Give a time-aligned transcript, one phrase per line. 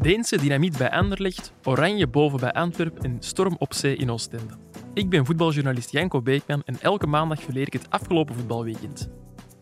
[0.00, 4.54] Deense dynamiet bij Anderlecht, oranje boven bij Antwerpen en storm op zee in Oostende.
[4.94, 9.10] Ik ben voetbaljournalist Janko Beekman en elke maandag verleer ik het afgelopen voetbalweekend.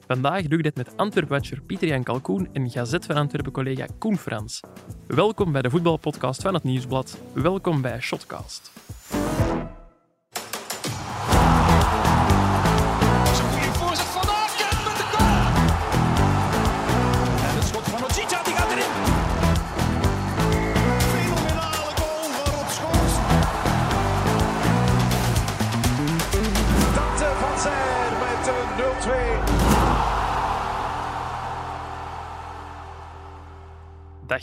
[0.06, 4.60] Vandaag doe ik dit met Antwerp-watcher Pieter-Jan Kalkoen en Gazet van Antwerpen-collega Koen Frans.
[5.06, 7.18] Welkom bij de voetbalpodcast van het Nieuwsblad.
[7.32, 8.83] Welkom bij Shotcast.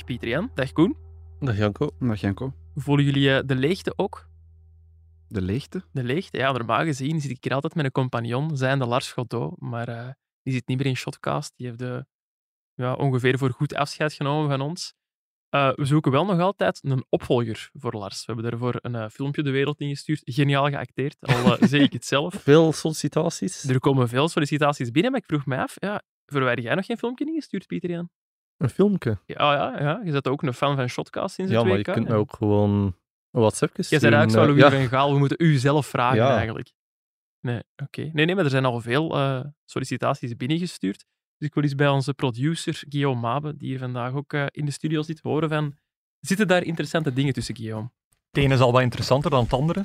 [0.02, 0.98] Dag Pieter-Jan, dag Koen.
[1.40, 1.90] Dag Janko.
[2.00, 2.54] Dag Janko.
[2.76, 4.27] Voelen jullie eh, de leegte ook?
[5.27, 5.84] De leegte?
[5.91, 6.38] De leegte?
[6.38, 10.10] Ja, normaal gezien zit ik hier altijd met een compagnon, zijnde Lars Godot, maar eh,
[10.44, 11.54] die zit niet meer in Shotcast.
[11.55, 12.05] Die heeft de,
[12.74, 14.94] ja, ongeveer voor goed afscheid genomen van ons.
[15.50, 18.26] Eh, we zoeken wel nog altijd een opvolger voor Lars.
[18.26, 20.21] We hebben daarvoor een eh, filmpje de wereld ingestuurd.
[20.24, 22.34] Geniaal geacteerd, al eh, zeg ik het zelf.
[22.34, 23.63] Veel sollicitaties.
[23.63, 26.98] Er komen veel sollicitaties binnen, maar ik vroeg mij af, ja, verwijder jij nog geen
[26.98, 28.10] filmpje ingestuurd, Pieter-Jan?
[28.62, 29.17] Een filmpje.
[29.26, 32.07] Ja, ja, ja, je bent ook een fan van Shotcast sinds Ja, maar je kunt
[32.07, 32.71] mij ook gewoon
[33.31, 34.09] een WhatsAppje Jij sturen.
[34.09, 34.79] bent eigenlijk zo eh, Louis ja.
[34.90, 36.35] van Gaal, we moeten u zelf vragen Ja.
[36.35, 36.71] eigenlijk.
[37.40, 38.09] Nee, oké.
[38.13, 41.05] Nee, nee, maar er zijn al veel eh, sollicitaties binnengestuurd.
[41.37, 44.65] Dus ik wil eens bij onze producer Guillaume Mabe, die hier vandaag ook eh, in
[44.65, 45.75] de studio zit, horen van...
[46.20, 47.91] Zitten daar interessante dingen tussen, Guillaume?
[48.32, 49.82] Het ene is al wat interessanter dan het andere.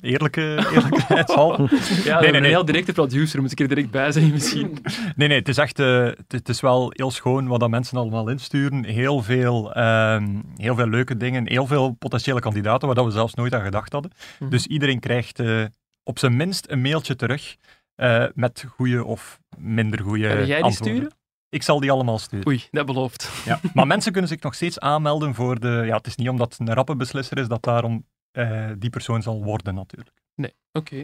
[0.00, 0.40] Eerlijke,
[0.72, 1.68] eerlijkheidshalve.
[2.04, 4.78] Ja, nee, nee, nee, heel directe producer, moet ik er direct bij zeggen misschien.
[5.16, 7.98] Nee, nee, het is echt eh, het, het is wel heel schoon wat dat mensen
[7.98, 8.84] allemaal insturen.
[8.84, 13.34] Heel veel, ehm, heel veel leuke dingen, heel veel potentiële kandidaten waar dat we zelfs
[13.34, 14.10] nooit aan gedacht hadden.
[14.38, 14.50] Mhm.
[14.50, 15.64] Dus iedereen krijgt eh,
[16.02, 17.56] op zijn minst een mailtje terug
[17.94, 20.94] eh, met goede of minder goede Ga jij die antwoorden.
[20.94, 21.12] sturen?
[21.56, 22.46] Ik zal die allemaal sturen.
[22.48, 23.30] Oei, dat belooft.
[23.44, 23.60] Ja.
[23.74, 25.82] Maar mensen kunnen zich nog steeds aanmelden voor de...
[25.86, 29.22] Ja, het is niet omdat het een rappe beslisser is dat daarom eh, die persoon
[29.22, 30.10] zal worden natuurlijk.
[30.34, 31.02] Nee, oké.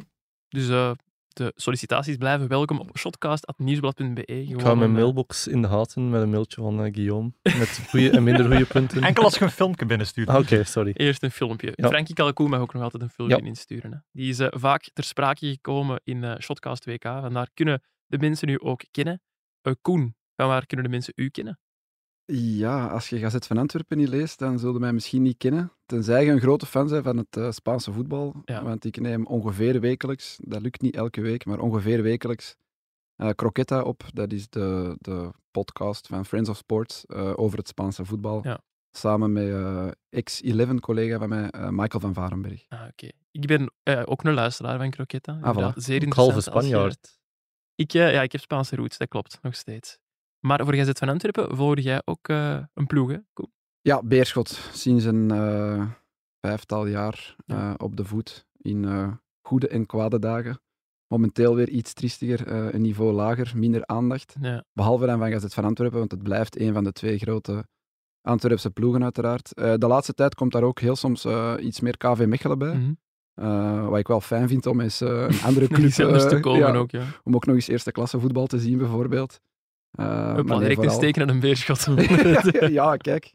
[0.48, 0.90] Dus eh,
[1.28, 4.22] de sollicitaties blijven welkom op shotcast.nieuwsblad.be.
[4.42, 7.32] Ik ga mijn mailbox in de gaten met een mailtje van eh, Guillaume.
[7.42, 9.02] Met goede en minder goede punten.
[9.02, 10.28] Enkel als je een filmpje binnenstuurt.
[10.28, 10.92] Ah, Oké, sorry.
[10.94, 11.72] Eerst een filmpje.
[11.74, 11.88] Ja.
[11.88, 13.44] Frankie Calcoen mag ook nog altijd een filmpje Ja.
[13.44, 13.92] insturen.
[13.92, 13.98] Hè.
[14.12, 17.02] Die is eh, vaak ter sprake gekomen in eh, Shotcast WK.
[17.02, 19.20] Vandaar kunnen de mensen u ook kennen.
[19.62, 21.58] Eh, Koen, van waar kunnen de mensen u kennen?
[22.34, 25.72] Ja, als je Gazet van Antwerpen niet leest, dan zullen mij misschien niet kennen.
[25.86, 28.42] Tenzij je een grote fan bent van het eh, Spaanse voetbal.
[28.44, 28.62] Ja.
[28.64, 32.54] Want ik neem ongeveer wekelijks, dat lukt niet elke week, maar ongeveer wekelijks,
[33.16, 34.04] eh Croqueta op.
[34.12, 38.40] Dat is de, de podcast van Friends of Sports eh, over het Spaanse voetbal.
[38.42, 38.60] Ja.
[38.90, 42.64] Samen met eh, ex-11-collega van mij, eh, Michael van Varenberg.
[42.68, 43.08] Ah, oké.
[43.30, 45.32] Ik ben eh, ook een luisteraar van Croqueta.
[45.32, 45.76] Inderdaad, voilà.
[45.76, 46.34] Zeer halve interessant
[46.64, 47.20] je- Spanjaard.
[47.74, 49.98] Ik, ja, ik heb Spaanse roots, dat klopt, nog steeds.
[50.46, 53.16] Maar voor Gazet van Antwerpen volg jij ook eh, een ploeg, hè?
[53.80, 54.48] Ja, Beerschot.
[54.72, 55.86] Sinds een eh,
[56.40, 57.68] vijftal jaar Ja.
[57.70, 58.46] eh, op de voet.
[58.56, 58.84] In
[59.46, 60.60] goede en kwade dagen.
[61.06, 64.36] Momenteel weer iets triestiger, een niveau lager, minder aandacht.
[64.40, 64.64] Ja.
[64.72, 67.66] Behalve dan van Gazet van Antwerpen, want het blijft een van de twee grote
[68.20, 69.54] Antwerpse ploegen uiteraard.
[69.54, 71.26] De laatste tijd komt daar ook heel soms
[71.60, 72.74] iets meer KV Mechelen bij.
[73.34, 73.88] Mhm.
[73.88, 77.04] Wat ik wel fijn vind om eens een andere club te komen ja, ook, ja.
[77.22, 79.40] om ook nog eens eerste klasse voetbal te zien bijvoorbeeld.
[79.92, 81.86] Eh, maar Hopla, direct vooral- insteken aan een beerschot.
[82.80, 83.30] ja, kijk.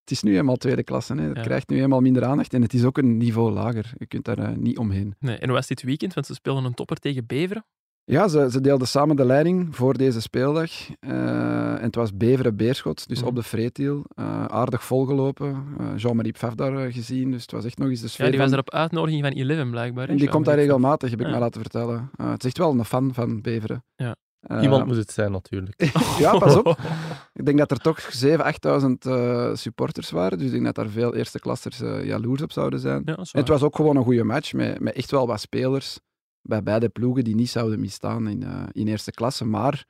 [0.00, 1.14] Het is nu eenmaal tweede klasse.
[1.14, 1.22] Hè.
[1.22, 1.42] Het Ja.
[1.42, 3.92] krijgt nu eenmaal minder aandacht en het is ook een niveau lager.
[3.98, 5.14] Je kunt daar eh, niet omheen.
[5.18, 6.14] nee, en hoe was dit weekend?
[6.14, 7.64] Want ze speelden een topper tegen Beveren.
[8.04, 10.70] Ja, ze, ze deelden samen de leiding voor deze speeldag.
[11.00, 13.28] Eh, en het was Beveren-Beerschot, dus Mhm.
[13.28, 14.04] op de Vreetiel.
[14.14, 15.64] Eh, aardig volgelopen.
[15.96, 18.52] Jean-Marie Pfaff daar gezien, dus het was echt nog eens de sfeer Ja, die was
[18.52, 20.06] er op uitnodiging van Eleven blijkbaar.
[20.06, 21.30] hè, En die komt daar regelmatig, heb ik Ja.
[21.32, 22.10] mij laten vertellen.
[22.22, 23.84] Het is echt wel een fan van Beveren.
[23.96, 24.16] Ja.
[24.40, 25.90] Eh, Iemand moet het zijn, natuurlijk.
[26.18, 26.78] ja, pas op.
[27.32, 28.28] Ik denk dat er toch 7.000,
[28.82, 30.38] 8.000 eh, supporters waren.
[30.38, 33.02] Dus ik denk dat daar veel eerste klassers eh, jaloers op zouden zijn.
[33.04, 36.00] Ja, En het was ook gewoon een goede match met, met echt wel wat spelers
[36.42, 39.44] bij beide ploegen die niet zouden misstaan in, eh, in eerste klasse.
[39.44, 39.86] Maar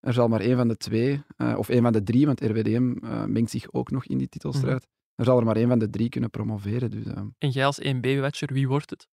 [0.00, 2.96] er zal maar één van de twee, eh, of één van de drie, want RWDM
[3.02, 4.80] eh, mengt zich ook nog in die titelstrijd.
[4.82, 4.90] Mhm.
[5.14, 6.90] Er zal er maar één van de drie kunnen promoveren.
[6.90, 9.08] Dus, eh, En jij als 1B-watcher, wie wordt het?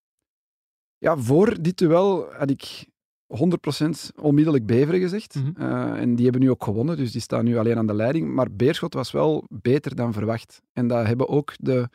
[0.97, 2.85] ja, voor dit duel had ik
[3.35, 5.35] 100% onmiddellijk Beveren gezegd.
[5.35, 5.61] Mhm.
[5.61, 8.33] Eh, en die hebben nu ook gewonnen, dus die staan nu alleen aan de leiding.
[8.33, 10.61] Maar Beerschot was wel beter dan verwacht.
[10.73, 11.89] En dat hebben ook de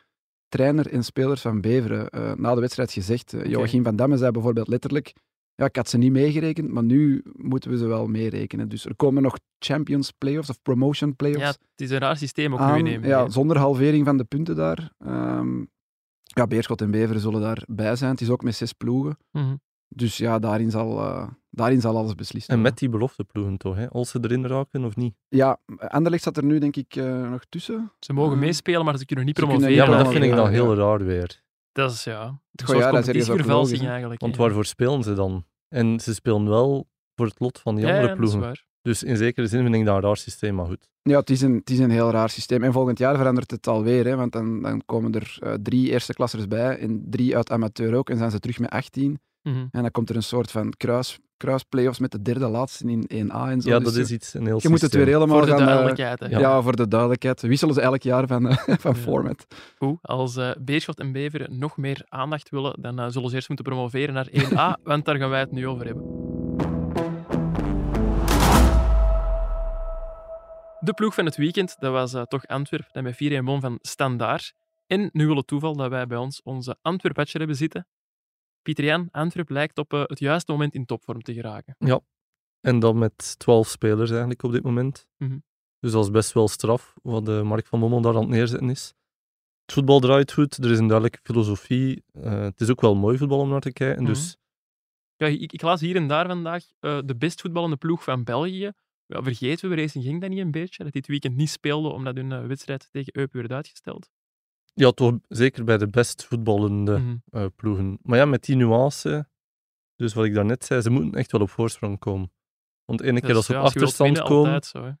[0.47, 3.33] trainer en spelers van Beveren eh, na de wedstrijd gezegd.
[3.33, 5.13] Eh, Joachim van Damme zei bijvoorbeeld letterlijk
[5.59, 8.69] ja, ik had ze niet meegerekend, maar nu moeten we ze wel meerekenen.
[8.69, 12.53] Dus er komen nog Champions Playoffs of Promotion Playoffs Ja, het is een raar systeem
[12.53, 12.83] ook nu aan.
[12.83, 13.07] nemen.
[13.07, 14.91] Ja, zonder halvering van de punten daar.
[14.97, 15.63] Ehm,
[16.23, 18.11] ja, Beerschot en Beveren zullen daarbij zijn.
[18.11, 19.17] Het is ook met zes ploegen.
[19.31, 19.55] Mhm.
[19.89, 23.89] Dus ja, daarin zal, eh, daarin zal alles beslist En met die belofteploegen toch, hè?
[23.89, 25.13] als ze erin raken of niet.
[25.27, 27.91] Ja, Anderlecht zat er nu denk ik eh, nog tussen.
[27.99, 28.39] Ze mogen Ah.
[28.39, 29.71] meespelen, maar ze kunnen niet promoveren.
[29.71, 31.41] Ja, maar dat vind ik dan heel raar weer.
[31.71, 32.21] Dat is ja,
[32.55, 34.21] een Goh, ja, dat is logisch, eigenlijk.
[34.21, 35.45] Want waarvoor spelen ze dan?
[35.67, 38.49] En ze spelen wel voor het lot van die ja, andere ja, dat is ploegen.
[38.49, 38.67] waar.
[38.81, 40.89] Dus in zekere zin vind ik dat een raar systeem, maar goed.
[41.01, 42.63] Ja, het is, een, het is een heel raar systeem.
[42.63, 46.13] En volgend jaar verandert het alweer, hè, want dan, dan komen er eh, drie eerste
[46.13, 48.09] klassers bij en drie uit amateur ook.
[48.09, 49.19] En zijn ze terug met 18.
[49.43, 49.65] Mhm.
[49.71, 53.49] En dan komt er een soort van kruis, kruisplayoffs met de derde laatste in 1A
[53.49, 53.69] en zo.
[53.69, 55.59] Ja, Dus dat is iets, een heel Je moet het weer helemaal Voor de gaan...
[55.59, 56.19] eh, duidelijkheid.
[56.29, 56.39] ja.
[56.39, 56.61] ja.
[56.61, 57.41] voor de duidelijkheid.
[57.41, 58.99] Wisselen ze elk jaar van, eh, van Ja.
[59.01, 59.45] format.
[59.77, 63.47] Goed, als eh, Beerschot en Beveren nog meer aandacht willen, dan eh, zullen ze eerst
[63.47, 66.27] moeten promoveren naar 1A, want daar gaan wij het nu over hebben.
[70.79, 73.77] De ploeg van het weekend, dat was eh, toch Antwerp, dat met 4-1 won van
[73.81, 74.53] Standaard.
[74.87, 77.87] En nu wil het toeval dat wij bij ons onze Antwerp-patcher hebben zitten.
[78.69, 81.75] Pieter Jan, Antwerp lijkt op eh, het juiste moment in topvorm te geraken.
[82.61, 85.07] En dan met 12 spelers eigenlijk op dit moment.
[85.17, 85.37] Mhm.
[85.79, 88.69] Dus dat is best wel straf wat de Mark van Bommel daar aan het neerzetten
[88.69, 88.93] is.
[89.65, 92.03] Het voetbal draait goed, er is een duidelijke filosofie.
[92.11, 94.03] Eh, het is ook wel mooi voetbal om naar te kijken.
[94.03, 94.11] Mhm.
[94.11, 94.37] Dus
[95.15, 98.71] Ja, ik, ik las hier en daar vandaag eh, de best voetballende ploeg van België.
[99.05, 100.83] Ja, vergeten we, Racing ging dat niet een beetje?
[100.83, 104.09] Dat dit weekend niet speelde omdat hun eh, wedstrijd tegen Eupen werd uitgesteld?
[104.73, 107.15] Ja, toch zeker bij de best voetballende Mhm.
[107.29, 107.99] eh, ploegen.
[108.01, 109.29] Maar ja, met die nuance,
[109.95, 112.31] dus wat ik daarnet zei, ze moeten echt wel op voorsprong komen.
[112.85, 114.63] Want ene keer Dat als ze ja, op als achterstand winnen, komen...
[114.63, 114.91] zo, hè.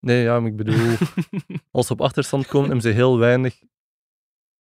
[0.00, 0.96] Nee, ja, maar ik bedoel,
[1.70, 3.62] als ze op achterstand komen, hebben ze heel weinig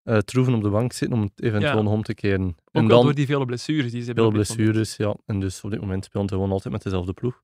[0.03, 1.81] eh troeven op de bank zitten om het eventueel Ja.
[1.81, 2.47] nog om te keren.
[2.47, 4.23] Ook en dan door die vele blessures die ze hebben.
[4.23, 4.45] moment.
[4.55, 5.15] blessures, ja.
[5.25, 7.43] En dus op dit moment speelt hij gewoon altijd met dezelfde ploeg.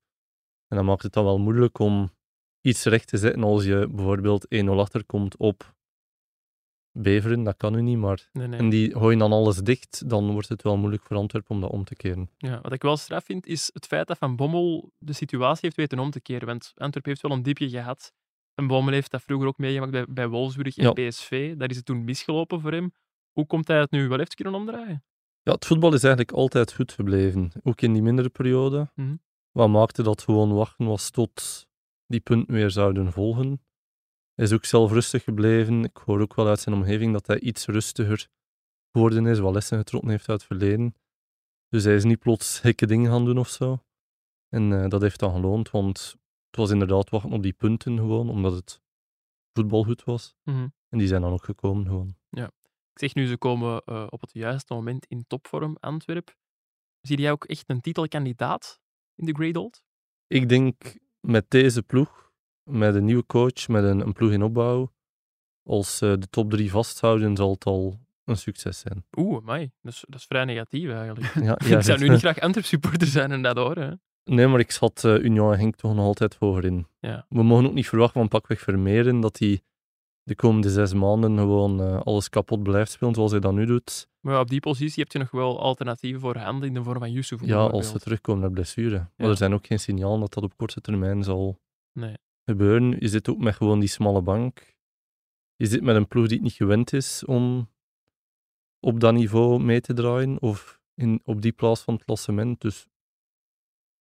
[0.68, 2.10] En dan maakt het dan wel moeilijk om
[2.60, 5.76] iets recht te zetten als je bijvoorbeeld 1-0 achterkomt op
[7.00, 7.42] Beveren.
[7.42, 8.28] Dat kan nu niet, maar...
[8.32, 8.58] Nee, nee.
[8.58, 11.70] En die gooien dan alles dicht, dan wordt het wel moeilijk voor Antwerpen om dat
[11.70, 12.30] om te keren.
[12.36, 15.76] Ja, wat ik wel straf vind, is het feit dat Van Bommel de situatie heeft
[15.76, 16.46] weten om te keren.
[16.46, 18.12] Want Antwerp heeft wel een diepje gehad.
[18.54, 21.08] Van Bommel heeft dat vroeger ook meegemaakt bij, bij Wolfsburg en Ja.
[21.08, 21.56] PSV.
[21.56, 22.92] Daar is het toen misgelopen voor hem.
[23.32, 25.04] Hoe komt hij het nu wel heeft kunnen omdraaien?
[25.42, 27.50] Ja, het voetbal is eigenlijk altijd goed gebleven.
[27.62, 28.90] Ook in die mindere periode.
[28.94, 29.14] Mhm.
[29.52, 31.66] Wat maakte dat gewoon wachten was tot
[32.06, 33.60] die punten weer zouden volgen.
[34.38, 35.84] Hij is ook zelf rustig gebleven.
[35.84, 38.28] Ik hoor ook wel uit zijn omgeving dat hij iets rustiger
[38.92, 40.94] geworden is, wat lessen getrokken heeft uit het verleden.
[41.68, 43.84] Dus hij is niet plots gekke dingen gaan doen of zo.
[44.48, 48.28] En eh, dat heeft dan geloond, want het was inderdaad wachten op die punten gewoon,
[48.28, 48.80] omdat het
[49.52, 50.34] voetbal goed was.
[50.42, 50.68] Mhm.
[50.88, 52.16] En die zijn dan ook gekomen gewoon.
[52.92, 56.36] Ik zeg nu, ze komen eh, op het juiste moment in topvorm, Antwerp.
[57.00, 58.80] Zie jij ook echt een titelkandidaat
[59.14, 59.82] in de Great Old?
[60.26, 62.27] Ik denk met deze ploeg,
[62.68, 64.92] met een nieuwe coach, met een, een ploeg in opbouw,
[65.62, 69.04] als ze de top drie vasthouden, zal het al een succes zijn.
[69.16, 69.70] Oeh, mij.
[69.82, 71.34] Dat is, dat is vrij negatief eigenlijk.
[71.34, 74.00] Ja, ik ja, zou het- nu niet graag Antwerp-supporter zijn en dat horen.
[74.24, 76.86] Nee, maar ik schat eh, Union en Henk toch nog altijd hoger in.
[77.00, 77.26] Ja.
[77.28, 79.60] We mogen ook niet verwachten van pakweg Vermeeren dat hij
[80.22, 84.08] de komende zes maanden gewoon eh, alles kapot blijft spelen zoals hij dat nu doet.
[84.20, 87.12] Maar op die positie heb je nog wel alternatieven voor handen in de vorm van
[87.12, 87.40] Yusuf.
[87.44, 88.96] Ja, als ze terugkomen naar blessure.
[88.98, 89.26] Maar Ja.
[89.28, 91.58] er zijn ook geen signalen dat dat op korte termijn zal
[91.92, 92.16] Nee.
[92.48, 92.96] Gebeuren.
[92.98, 94.76] Je zit ook met gewoon die smalle bank.
[95.56, 97.68] Je zit met een ploeg die het niet gewend is om
[98.80, 102.60] op dat niveau mee te draaien of in, op die plaats van het klassement.
[102.60, 102.86] Dus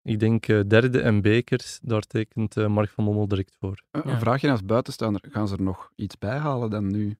[0.01, 3.83] ik denk eh, derde en bekers, daar tekent eh, Mark van Mommel direct voor.
[3.91, 4.11] Een Ja.
[4.13, 5.21] een vraagje als buitenstaander.
[5.31, 7.17] Gaan ze er nog iets bij halen dan nu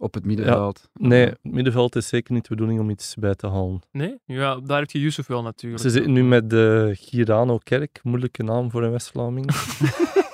[0.00, 0.90] op het middenveld?
[0.92, 3.80] Nee, het middenveld is zeker niet de bedoeling om iets bij te halen.
[3.90, 4.18] Nee?
[4.24, 5.82] Ja, daar heb je Yusuf wel natuurlijk.
[5.82, 9.46] Ze zitten nu met de Girano Kerk, moeilijke naam voor een West-Vlaming.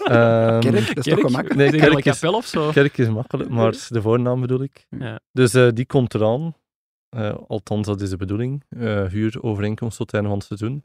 [0.06, 1.54] Ehm, Kerk, dat is toch gemakkelijk?
[1.54, 2.70] Nee, Kerk is- of zo?
[2.70, 4.86] Kerk is makkelijk, maar de voornaam bedoel ik.
[4.90, 5.20] Ja.
[5.32, 6.54] Dus eh, die komt eraan.
[7.08, 8.64] Eh, althans, dat is de bedoeling.
[8.68, 10.84] Eh huurovereenkomst tot het einde van het seizoen.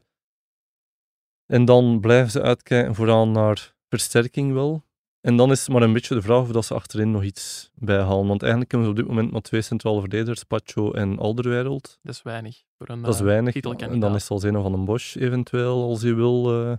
[1.46, 4.84] En dan blijven ze uitkijken vooral naar versterking wel.
[5.22, 7.70] En dan is het maar een beetje de vraag of dat ze achterin nog iets
[7.74, 8.26] bijhalen.
[8.26, 11.98] Want eigenlijk hebben ze op dit moment maar twee centrale verdedigers, Pacho en Alderweireld.
[12.02, 12.62] Dat is weinig.
[12.78, 13.54] Voor een, Dat is eh, weinig.
[13.54, 16.76] En dan is het al Zeno van den Bosch eventueel, als je wil eh,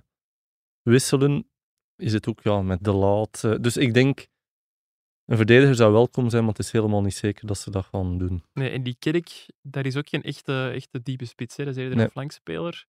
[0.82, 1.48] wisselen.
[1.96, 3.44] Is het ook ja, met de laat.
[3.44, 4.28] eh, dus ik denk,
[5.26, 8.18] een verdediger zou welkom zijn, maar het is helemaal niet zeker dat ze dat gaan
[8.18, 8.44] doen.
[8.54, 11.56] Nee, en die Kerk, daar is ook geen echte, echte diepe spits.
[11.58, 11.64] Hè.
[11.66, 12.06] Dat is eerder Nee.
[12.06, 12.86] een flankspeler.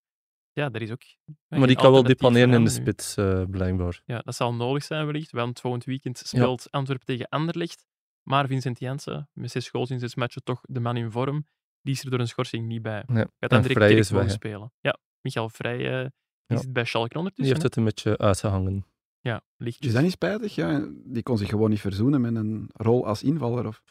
[0.55, 1.03] Ja, daar is ook...
[1.49, 4.03] maar die kan wel depaneren in de spits, eh, blijkbaar.
[4.05, 7.87] Ja, dat zal nodig zijn wellicht, want volgend weekend speelt Antwerpen tegen Anderlecht.
[8.23, 11.47] Maar Vincent Janssen, met zes goals in zes matchen, toch de man in vorm,
[11.81, 13.03] die is er door een schorsing niet bij.
[13.07, 14.73] Gaat En dan direct is gewoon spelen.
[14.81, 16.01] Ja, Michael Vrij eh,
[16.47, 16.57] die Ja.
[16.57, 17.55] zit bij Schalke Die ondertussen.
[17.55, 18.87] heeft het een beetje uitgehangen.
[19.21, 19.87] Ja, lichtjes.
[19.87, 20.55] Is dat niet spijtig?
[20.55, 23.67] Ja, die kon zich gewoon niet verzoenen met een rol als invaller.
[23.67, 23.83] Of...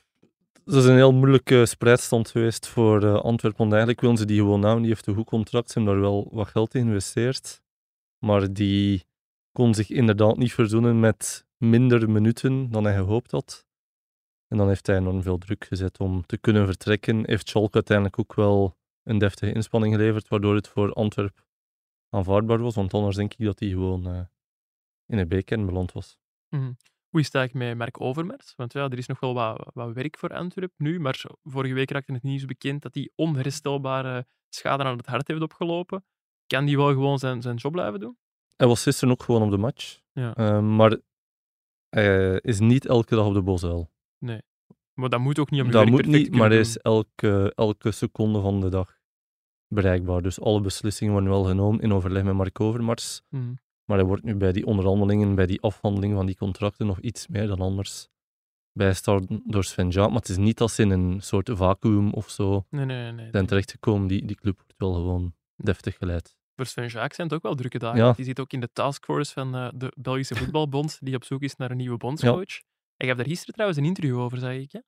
[0.65, 3.60] dat is een heel moeilijke spreidstand geweest voor uh, Antwerpen.
[3.60, 4.82] Want eigenlijk willen ze die gewoon houden.
[4.82, 5.72] Die heeft een goed contract.
[5.72, 7.62] Ze hebben daar wel wat geld in geïnvesteerd.
[8.17, 9.05] Maar die
[9.51, 13.65] kon zich inderdaad niet verzoenen met minder minuten dan hij gehoopt had.
[14.48, 17.24] En dan heeft hij enorm veel druk gezet om te kunnen vertrekken.
[17.25, 21.46] Heeft Schalke uiteindelijk ook wel een deftige inspanning geleverd, waardoor het voor Antwerp
[22.10, 22.75] aanvaardbaar was.
[22.75, 24.20] Want anders denk ik dat hij gewoon uh,
[25.05, 26.17] in een B-kern beland was.
[26.50, 26.77] Mm.
[27.13, 28.53] Hoe is het eigenlijk met Mark Overmars?
[28.55, 31.91] Want ja, er is nog wel wat, wat werk voor Antwerp nu, maar vorige week
[31.91, 36.05] raakte het nieuws bekend dat hij onherstelbare schade aan het hart heeft opgelopen.
[36.48, 38.17] Kan die wel gewoon zijn, zijn job blijven doen?
[38.55, 40.00] Hij was gisteren ook gewoon op de match.
[40.12, 40.38] Ja.
[40.38, 40.98] Uh, maar
[41.89, 43.91] hij is niet elke dag op de bosuil.
[44.17, 44.41] Nee.
[44.93, 48.41] Maar dat moet ook niet je Dat moet niet, maar hij is elke, elke seconde
[48.41, 48.98] van de dag
[49.67, 50.22] bereikbaar.
[50.22, 53.22] Dus alle beslissingen worden wel genomen in overleg met Mark Overmars.
[53.29, 53.60] doen.
[53.85, 57.27] Maar hij wordt nu bij die onderhandelingen, bij die afhandeling van die contracten nog iets
[57.27, 58.07] meer dan anders
[58.71, 60.09] bijstaan door Sven Jaap.
[60.09, 63.29] Maar het is niet dat ze in een soort vacuüm of zo Nee, nee, nee.
[63.31, 64.07] zijn terechtgekomen.
[64.07, 66.35] Die, die club wordt wel gewoon deftig geleid.
[66.55, 67.99] Voor Sven Jaak zijn het ook wel drukke dagen.
[67.99, 68.13] Ja.
[68.13, 71.55] Die zit ook in de taskforce van eh, de Belgische Voetbalbond, die op zoek is
[71.55, 72.61] naar een nieuwe bondscoach.
[72.97, 74.71] Ik heb daar gisteren trouwens een interview over, zag ik.
[74.71, 74.79] Hè?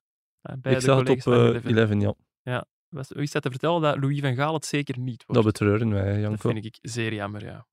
[0.42, 2.02] Eh, Bij Ik de zag het op collega's van eh, Eleven.
[2.02, 2.66] 11, ja.
[2.90, 5.44] Was- Wie staat te vertellen dat Louis van Gaal het zeker niet wordt?
[5.44, 6.50] Dat betreuren wij, Dat Janko.
[6.50, 7.68] vind ik zeer jammer, ja.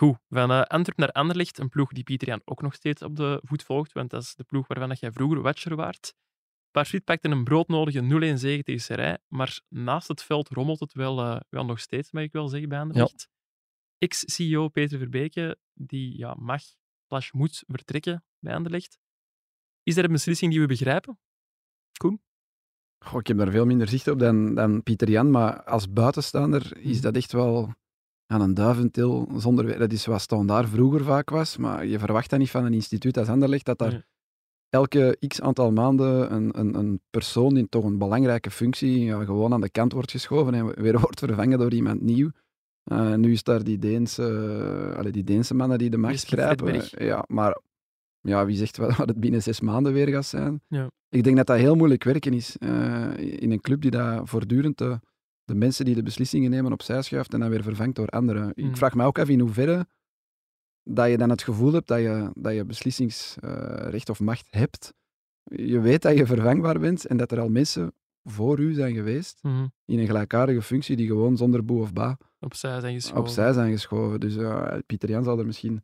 [0.00, 3.16] Goed, van eh Antwerp naar Anderlecht, een ploeg die Pieter Jan ook nog steeds op
[3.16, 6.14] de voet volgt, want dat is de ploeg waarvan dat jij vroeger watcher waart.
[6.70, 11.20] Parsuit pakte een broodnodige 0-1 zege tegen Serij, maar naast het veld rommelt het wel,
[11.20, 13.28] eh, wel nog steeds, mag ik wel zeggen, bij Anderlecht.
[13.98, 16.62] Ex-CEO Peter Verbeke, die ja, mag,
[17.06, 18.98] slash moet vertrekken bij Anderlecht.
[19.82, 21.18] Is dat een beslissing die we begrijpen?
[22.98, 26.76] Goh, ik heb daar veel minder zicht op dan, dan Pieter Jan, maar als buitenstaander
[26.76, 27.02] is Mhm.
[27.02, 27.74] dat echt wel
[28.30, 29.78] aan een duiventil zonder...
[29.78, 33.18] Dat is wat standaard vroeger vaak was, maar je verwacht dat niet van een instituut
[33.18, 34.04] als Anderlecht, dat daar Nee.
[34.68, 39.52] elke x aantal maanden een, een, een persoon in toch een belangrijke functie ja, gewoon
[39.52, 42.30] aan de kant wordt geschoven en weer wordt vervangen door iemand nieuw.
[42.84, 44.22] Eh, nu is daar die Deense,
[44.92, 46.82] eh, allee, die Deense mannen die de macht grijpen.
[46.90, 47.60] Ja, maar
[48.20, 50.62] ja, wie zegt wat, wat het binnen zes maanden weer gaat zijn?
[50.68, 50.90] Ja.
[51.08, 54.82] Ik denk dat dat heel moeilijk werken is eh, in een club die dat voortdurend
[55.50, 58.52] de, mensen die de beslissingen nemen opzij schuift en dan weer vervangt door anderen.
[58.56, 58.68] Mm.
[58.68, 59.86] Ik vraag me ook af in hoeverre
[60.82, 64.94] dat je dan het gevoel hebt dat je, dat je beslissingsrecht of macht hebt.
[65.44, 67.92] Je weet dat je vervangbaar bent en dat er al mensen
[68.24, 69.66] voor u zijn geweest Mhm.
[69.84, 73.20] in een gelijkaardige functie die gewoon zonder boe of ba Opzij zijn geschoven.
[73.20, 74.20] opzij zijn geschoven.
[74.20, 74.36] Dus
[74.86, 75.82] Pieter Jan zal er misschien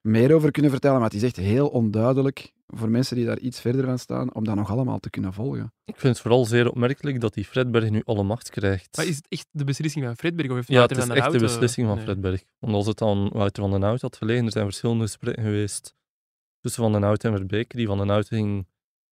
[0.00, 3.60] meer over kunnen vertellen, maar het is echt heel onduidelijk voor mensen die daar iets
[3.60, 5.72] verder van staan, om dat nog allemaal te kunnen volgen.
[5.84, 8.96] Ik vind het vooral zeer opmerkelijk dat die Fredberg nu alle macht krijgt.
[8.96, 10.48] Maar is het echt de beslissing van Fredberg?
[10.50, 12.04] Of heeft Ja, het is van echt de beslissing van nee.
[12.04, 12.44] Fredberg.
[12.58, 15.94] Want als het aan Wouter van den Hout had gelegen, er zijn verschillende gesprekken geweest
[16.60, 17.70] tussen Van den Hout en Verbeek.
[17.76, 18.66] Die Van den Hout ging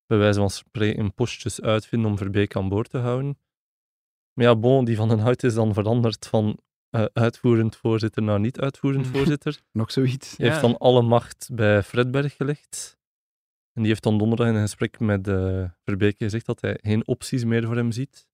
[0.06, 3.38] bij wijze van spreken postjes uitvinden om Verbeek aan boord te houden.
[4.32, 6.58] Maar ja, bon, die Van den Hout is dan veranderd van
[6.90, 9.12] eh, uitvoerend voorzitter naar niet-uitvoerend Mm.
[9.12, 9.60] voorzitter.
[9.72, 10.36] Nog zoiets.
[10.36, 10.66] Die heeft Ja.
[10.68, 12.98] dan alle macht bij Fredberg gelegd.
[13.72, 17.06] En die heeft dan donderdag in een gesprek met eh Verbeek gezegd dat hij geen
[17.06, 18.28] opties meer voor hem ziet.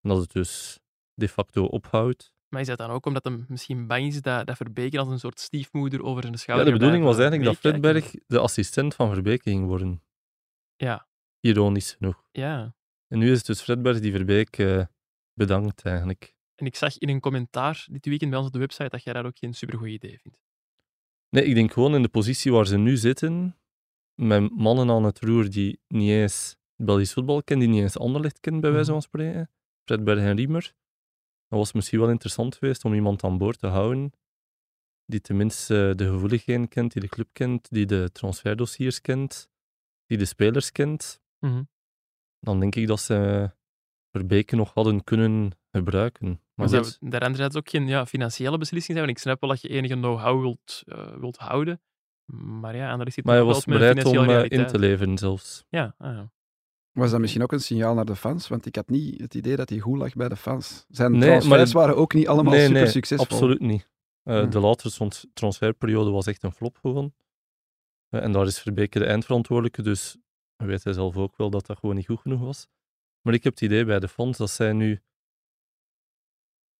[0.00, 0.80] En dat het dus
[1.14, 2.32] de facto ophoudt.
[2.48, 5.18] Maar is dat dan ook omdat hij misschien bang is dat, dat Verbeke als een
[5.18, 7.56] soort stiefmoeder over zijn Ja, schouder de bedoeling was eigenlijk dat?
[7.56, 10.02] Fredberg de assistent van Verbeek ging worden.
[10.76, 11.08] Ja.
[11.40, 12.24] Ironisch genoeg.
[12.32, 12.74] Ja.
[13.08, 14.84] En nu is het dus Fredberg die Verbeek eh,
[15.32, 16.34] bedankt eigenlijk.
[16.54, 19.12] En ik zag in een commentaar dit weekend bij ons op de website dat jij
[19.12, 20.38] dat ook geen supergoed idee vindt.
[21.28, 23.56] Nee, ik denk gewoon in de positie waar ze nu zitten,
[24.14, 28.40] met mannen aan het roer die niet eens Belgisch voetbal kennen, die niet eens Anderlecht
[28.40, 29.00] kennen, bij wijze Mhm.
[29.00, 29.50] van spreken.
[29.84, 30.74] Fredberg en Riemer.
[31.48, 34.12] Dat was misschien wel interessant geweest om iemand aan boord te houden
[35.06, 39.48] die tenminste de gevoeligheden kent, die de club kent, die de transferdossiers kent,
[40.06, 41.20] die de spelers kent.
[41.38, 41.62] Mhm.
[42.40, 43.50] Dan denk ik dat ze
[44.10, 46.40] Verbeke nog hadden kunnen gebruiken.
[46.54, 49.06] Maar zou daar anderzijds ook geen ja, financiële beslissing zijn?
[49.06, 51.80] Want ik snap wel dat je enige know-how wilt, eh, wilt houden.
[52.32, 54.68] Maar ja, en is het maar hij was bereid om eh, in realiteit.
[54.68, 55.64] te leveren zelfs.
[55.68, 56.30] Ja, ah, ja.
[56.92, 58.48] Was dat misschien ook een signaal naar de fans?
[58.48, 60.84] Want ik had niet het idee dat hij goed lag bij de fans.
[60.88, 63.26] Zijn Nee, transfers maar waren ook niet allemaal nee, super nee, succesvol.
[63.26, 63.88] absoluut niet.
[64.22, 64.50] Eh, Hmm.
[64.50, 67.14] De latere trans- transferperiode was echt een flop gewoon.
[68.08, 70.16] Eh, en daar is Verbeke de eindverantwoordelijke, dus
[70.56, 72.68] weet hij zelf ook wel dat dat gewoon niet goed genoeg was.
[73.20, 75.02] Maar ik heb het idee bij de fans dat zij nu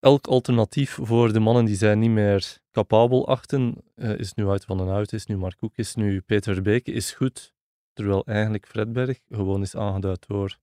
[0.05, 4.65] elk alternatief voor de mannen die zij niet meer capabel achten, eh, is nu uit
[4.65, 7.53] van den Hout, is nu Mark Koek, is nu Peter Verbeke, is goed.
[7.93, 10.59] Terwijl eigenlijk Fredberg gewoon is aangeduid door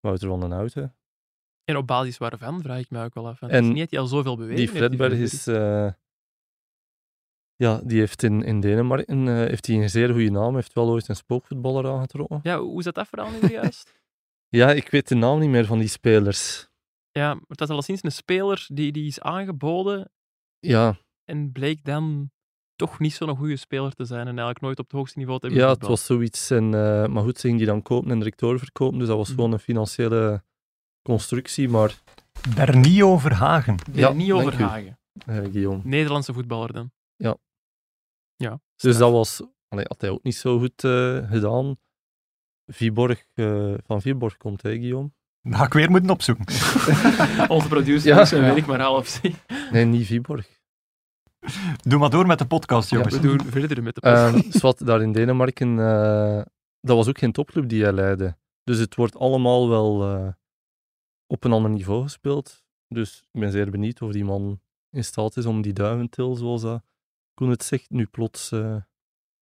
[0.00, 0.74] Wouter van den Hout.
[0.74, 0.84] hè.
[1.64, 3.40] En op basis waarvan, vraag ik me ook wel af.
[3.42, 4.58] En het is niet dat hij al zoveel beweegt.
[4.58, 5.46] Die Fredberg is.
[5.46, 5.88] eh,
[7.56, 10.54] ja, die heeft in, in Denemarken eh, heeft hij een zeer goede naam.
[10.54, 12.40] Heeft wel ooit een spookvoetballer aangetrokken.
[12.42, 13.90] Ja, hoe zat dat verhaal nu juist?
[14.48, 16.68] Ja, ik weet de naam niet meer van die spelers.
[17.12, 20.10] Ja, maar het was alleszins een speler die, die is aangeboden
[20.58, 22.30] Ja, en bleek dan
[22.76, 25.46] toch niet zo'n goede speler te zijn en eigenlijk nooit op het hoogste niveau te
[25.46, 26.50] hebben ja het was zoiets.
[26.50, 28.98] En, eh, maar goed, ze gingen die dan kopen en direct doorverkopen.
[28.98, 29.36] Dus dat was Mhm.
[29.36, 30.44] gewoon een financiële
[31.02, 31.68] constructie.
[31.68, 32.02] Maar
[32.54, 33.76] Bernio Verhagen.
[33.92, 34.62] Ja, Ja, niet dank over u.
[34.62, 34.98] Hagen.
[35.26, 35.80] eh, Guillaume.
[35.84, 36.90] Nederlandse voetballer dan.
[37.16, 37.36] Ja.
[38.36, 38.60] Ja.
[38.76, 41.76] Dus dat was, allee, had hij ook niet zo goed eh, gedaan.
[42.66, 45.12] Viborg, eh, van Viborg komt hij, Guillaume?
[45.42, 46.44] Dat ga ik weer moeten opzoeken.
[47.48, 48.24] Onze producer Ja.
[48.24, 48.54] zijn Ja.
[48.54, 49.34] werk maar half zien.
[49.70, 50.60] Nee, niet Viborg.
[51.82, 53.14] Doe maar door met de podcast, Ja, jongens.
[53.14, 56.42] We doen verder met de Ehm zwart, daar in Denemarken, eh,
[56.80, 58.36] dat was ook geen topclub die hij leidde.
[58.64, 60.28] Dus het wordt allemaal wel eh,
[61.26, 62.62] op een ander niveau gespeeld.
[62.88, 66.62] Dus ik ben zeer benieuwd of die man in staat is om die duiventil, zoals
[66.62, 66.82] dat
[67.34, 68.76] Koen het zegt, nu plots eh,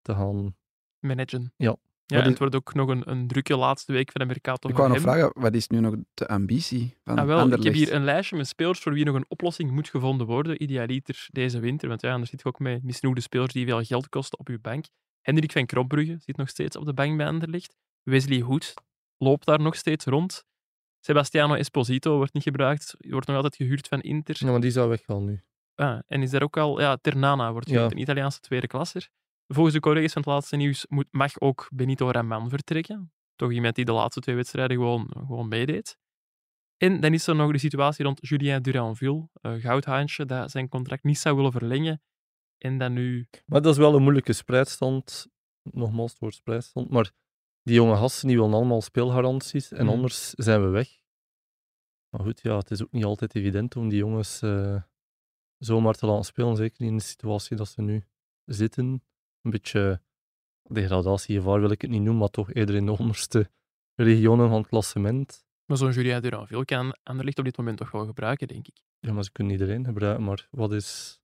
[0.03, 0.57] te gaan.
[0.99, 1.53] managen.
[1.57, 1.77] Ja.
[2.11, 4.77] Ja, en het wordt ook nog een, een drukke laatste week van de Mercato Ik
[4.77, 5.07] wou nog hem.
[5.07, 7.77] vragen, wat is nu nog de ambitie van Ah, wel, ik heb Anderlecht?
[7.77, 11.59] hier een lijstje met spelers voor wie nog een oplossing moet gevonden worden, idealiter deze
[11.61, 11.89] winter.
[11.89, 14.59] Want ja, anders zit je ook met misnoegde spelers die veel geld kosten op je
[14.59, 14.85] bank.
[15.21, 17.77] Hendrik van Kropbrugge zit nog steeds op de bank bij Anderlecht.
[18.03, 18.75] Wesley Hoed
[19.19, 20.45] loopt daar nog steeds rond.
[21.01, 24.37] Sebastiano Esposito wordt niet gebruikt, wordt nog altijd gehuurd van Inter.
[24.39, 25.41] Ja, maar die zou weggaan nu.
[25.75, 27.85] Ah, en is daar ook al, ja, Ternana wordt Ja.
[27.85, 29.09] een Italiaanse tweede klasser.
[29.53, 33.13] Volgens de collega's van het laatste nieuws moet, mag ook Benito Raman vertrekken.
[33.37, 35.99] Toch iemand die de laatste twee wedstrijden gewoon, gewoon meedeed.
[36.77, 41.03] En dan is er nog de situatie rond Julien Duranville, uh, goudhaantje, dat zijn contract
[41.05, 42.03] niet zou willen verlengen.
[42.59, 43.29] En dan nu...
[43.47, 45.27] Maar dat is wel een moeilijke spreidstand.
[45.63, 46.91] Nogmaals, het woord spreidstand.
[46.91, 47.13] Maar
[47.63, 49.95] die jonge gasten die willen allemaal speelgaranties en Mhm.
[49.95, 50.89] anders zijn we weg.
[52.09, 54.83] Maar goed, ja, het is ook niet altijd evident om die jongens eh,
[55.59, 56.57] zomaar te laten spelen.
[56.57, 58.05] Zeker in de situatie dat ze nu
[58.45, 59.03] zitten.
[59.43, 60.03] Een beetje
[60.63, 63.51] degradatiegevaar wil ik het niet noemen, maar toch eerder in de onderste
[63.95, 65.45] regionen van het klassement.
[65.65, 68.83] Maar zo'n Julien Duranville kan Anderlecht op dit moment toch wel gebruiken, denk ik.
[68.99, 70.25] Ja, maar ze kunnen iedereen gebruiken.
[70.25, 71.19] Maar wat is...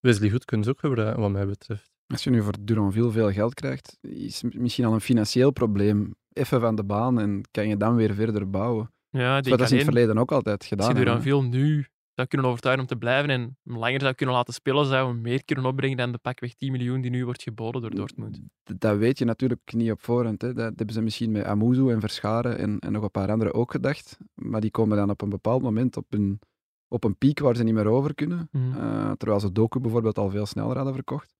[0.00, 1.90] Wesley Goed kunnen ze ook gebruiken, wat mij betreft.
[2.06, 6.14] Als je nu voor Duranville veel geld krijgt, is het misschien al een financieel probleem.
[6.32, 8.92] Even van de baan en kan je dan weer verder bouwen.
[9.08, 10.88] Ja, ik Zo, dat is in het verleden ook altijd gedaan.
[10.88, 11.04] Als je.
[11.04, 14.86] Duranville nu zou kunnen overtuigen om te blijven en hem langer zou kunnen laten spelen,
[14.86, 17.94] zou hem meer kunnen opbrengen dan de pakweg 10 miljoen die nu wordt geboden door
[17.94, 18.40] Dortmund.
[18.78, 20.42] Dat weet je natuurlijk niet op voorhand.
[20.42, 20.52] Hè.
[20.52, 23.70] Dat hebben ze misschien met Amuzu en Verscharen en, en nog een paar anderen ook
[23.70, 24.18] gedacht.
[24.34, 26.40] Maar die komen dan op een bepaald moment op een,
[26.88, 28.48] op een piek waar ze niet meer over kunnen.
[28.52, 28.76] Mhm.
[28.76, 31.34] Eh, terwijl ze Doku bijvoorbeeld al veel sneller hadden verkocht.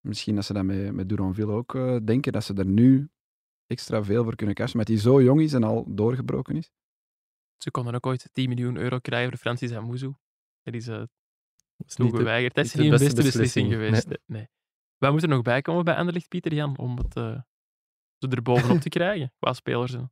[0.00, 3.08] Misschien dat ze dat met, met Duranville ook eh, denken, dat ze er nu
[3.66, 6.70] extra veel voor kunnen cashen, maar die zo jong is en al doorgebroken is.
[7.56, 9.70] Ze konden ook ooit 10 miljoen euro krijgen voor Francis.
[9.70, 11.08] Dat is uh, Dat
[11.86, 12.54] is toen niet de- geweigerd.
[12.54, 14.08] Dat is niet de geen beste beste beslissing, beslissing, geweest.
[14.26, 14.38] Nee.
[14.38, 14.48] nee.
[14.96, 17.40] Wij moeten er nog bij komen bij Anderlecht, Pieter Jan, om het uh,
[18.18, 19.92] zo er bovenop te krijgen qua spelers.
[19.94, 20.06] Eh,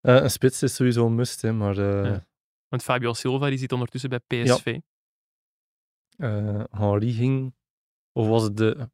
[0.00, 2.26] een spits is sowieso een must, hè, maar eh, Ja.
[2.68, 4.78] Want Fabio Silva die zit ondertussen bij PSV.
[6.16, 7.54] eh, Henri ging,
[8.12, 8.90] of was het de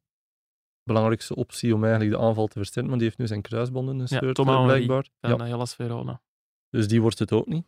[0.83, 4.39] belangrijkste optie om eigenlijk de aanval te versterken, maar die heeft nu zijn kruisbanden gescheurd,
[4.39, 5.09] eh, Henry blijkbaar.
[5.19, 5.45] Ja, ja.
[5.45, 6.21] Hellas Verona.
[6.73, 7.65] Dus die wordt het ook niet.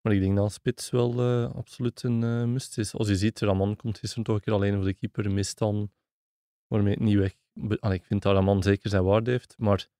[0.00, 2.94] Maar ik denk dat spits wel eh, absoluut een eh, must is.
[2.94, 5.92] Als je ziet, Raman komt gisteren toch een keer alleen voor de keeper, mist dan,
[6.66, 7.34] waarmee het niet weg...
[7.80, 9.90] Allee, ik vind dat Raman zeker zijn waarde heeft, maar het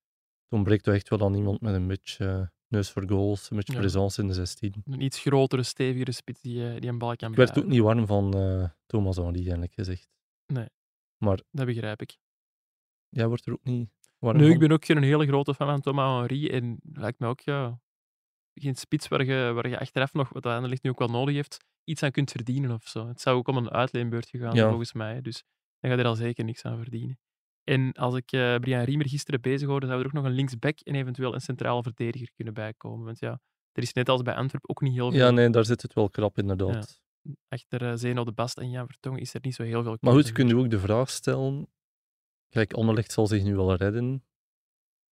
[0.48, 3.72] ontbreekt toch echt wel aan iemand met een beetje eh, neus voor goals, een beetje
[3.72, 3.78] Ja.
[3.78, 4.82] presence in de 16.
[4.84, 8.06] Een iets grotere, stevigere spits die, die een bal kan Ik werd ook niet warm
[8.06, 8.30] van
[8.86, 10.08] Thomas Henry, eigenlijk gezegd.
[11.50, 12.18] Dat begrijp ik.
[13.08, 15.80] Jij wordt er ook niet warm Nu, ik ben ook geen hele grote fan van
[15.80, 16.48] Thomas Henry.
[16.48, 17.80] En lijkt me ook ja,
[18.54, 21.56] geen spits waar je, waar je achteraf nog, wat Anderlecht nu ook wel nodig heeft,
[21.84, 23.08] iets aan kunt verdienen of zo.
[23.08, 24.68] Het zou ook om een uitleenbeurt gegaan Ja.
[24.68, 25.20] volgens mij.
[25.20, 25.44] Dus
[25.80, 27.18] dan ga je er al zeker niks aan verdienen.
[27.64, 30.78] En als ik eh Brian Riemer gisteren bezig hoorde, zou er ook nog een linksback
[30.78, 33.04] en eventueel een centrale verdediger kunnen bijkomen.
[33.04, 33.40] Want ja,
[33.72, 35.20] er is net als bij Antwerp ook niet heel veel.
[35.20, 37.00] Ja, nee, daar zit het wel krap inderdaad.
[37.48, 40.12] Achter eh, Zeno de Bast en Jan Vertongen is er niet zo heel veel Maar
[40.12, 41.68] goed, kun je ook de vraag stellen.
[42.50, 44.24] Kijk, Anderlecht zal zich nu wel redden.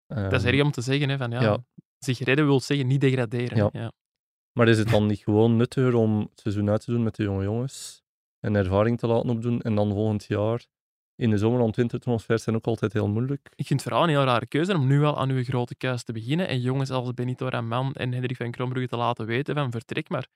[0.06, 1.64] Dat is Ehm, erg om te zeggen, hè, van ja, ja.
[1.98, 3.56] zich redden wil zeggen niet degraderen.
[3.56, 3.68] Ja.
[3.72, 3.92] Ja.
[4.52, 7.22] Maar is het dan niet gewoon nuttiger om het seizoen uit te doen met de
[7.22, 8.02] jonge jongens
[8.40, 10.66] en ervaring te laten opdoen en dan volgend jaar
[11.14, 13.48] in de zomer- en wintertransfers zijn ook altijd heel moeilijk.
[13.54, 16.02] Ik vind het vooral een heel rare keuze om nu al aan uw grote kuis
[16.02, 19.70] te beginnen en jongens als Benito Raman en Hendrik van Krombrugge te laten weten van
[19.70, 20.28] vertrek, maar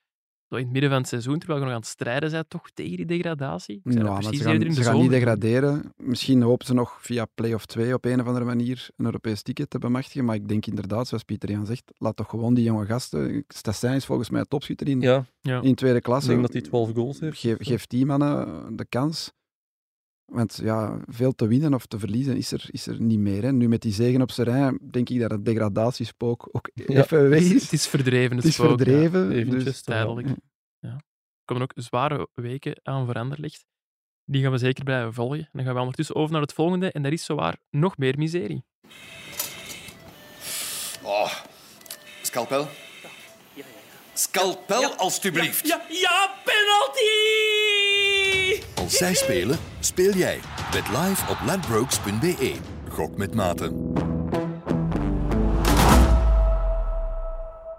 [0.52, 2.70] zo in het midden van het seizoen, terwijl je nog aan het strijden bent, toch
[2.74, 3.80] tegen die degradatie?
[3.84, 5.92] Ik Ja, precies ze gaan, eerder in de ze gaan niet degraderen.
[5.96, 9.70] Misschien hopen ze nog via play-off 2 op een of andere manier een Europees ticket
[9.70, 10.24] te bemachtigen.
[10.24, 13.44] Maar ik denk inderdaad, zoals Pieter Jan zegt, laat toch gewoon die jonge gasten...
[13.48, 15.62] Stassin is volgens mij topschutter in, Ja, Ja.
[15.62, 16.28] in tweede ik klasse.
[16.28, 17.38] denk dat hij 12 goals heeft.
[17.38, 19.32] Geef, geef die mannen de kans.
[20.24, 23.42] Want ja, veel te winnen of te verliezen is er, is er niet meer.
[23.42, 23.52] Hè.
[23.52, 26.84] Nu met die zegen op zijn rij, denk ik dat het degradatiespook ook Ja.
[27.02, 27.62] even weg is.
[27.62, 28.76] Het is verdreven, het, Het is spook, ja.
[28.76, 29.30] verdreven.
[29.32, 30.14] eventjes dus, toch wel.
[30.14, 30.38] tijdelijk.
[30.80, 33.64] Er komen ook zware weken aan voor Anderlecht.
[34.24, 35.38] Die gaan we zeker blijven volgen.
[35.38, 36.92] En dan gaan we ondertussen over naar het volgende.
[36.92, 38.64] En dat is zowaar nog meer miserie.
[41.02, 41.32] Oh,
[42.22, 42.68] scalpel?
[44.14, 45.66] Scalpel, alstublieft.
[45.66, 48.01] Ja, ja, penalty!
[48.74, 50.40] Als zij spelen, speel jij.
[50.70, 52.60] Bet live op ladbrokes.be.
[52.88, 53.70] Gok met mate.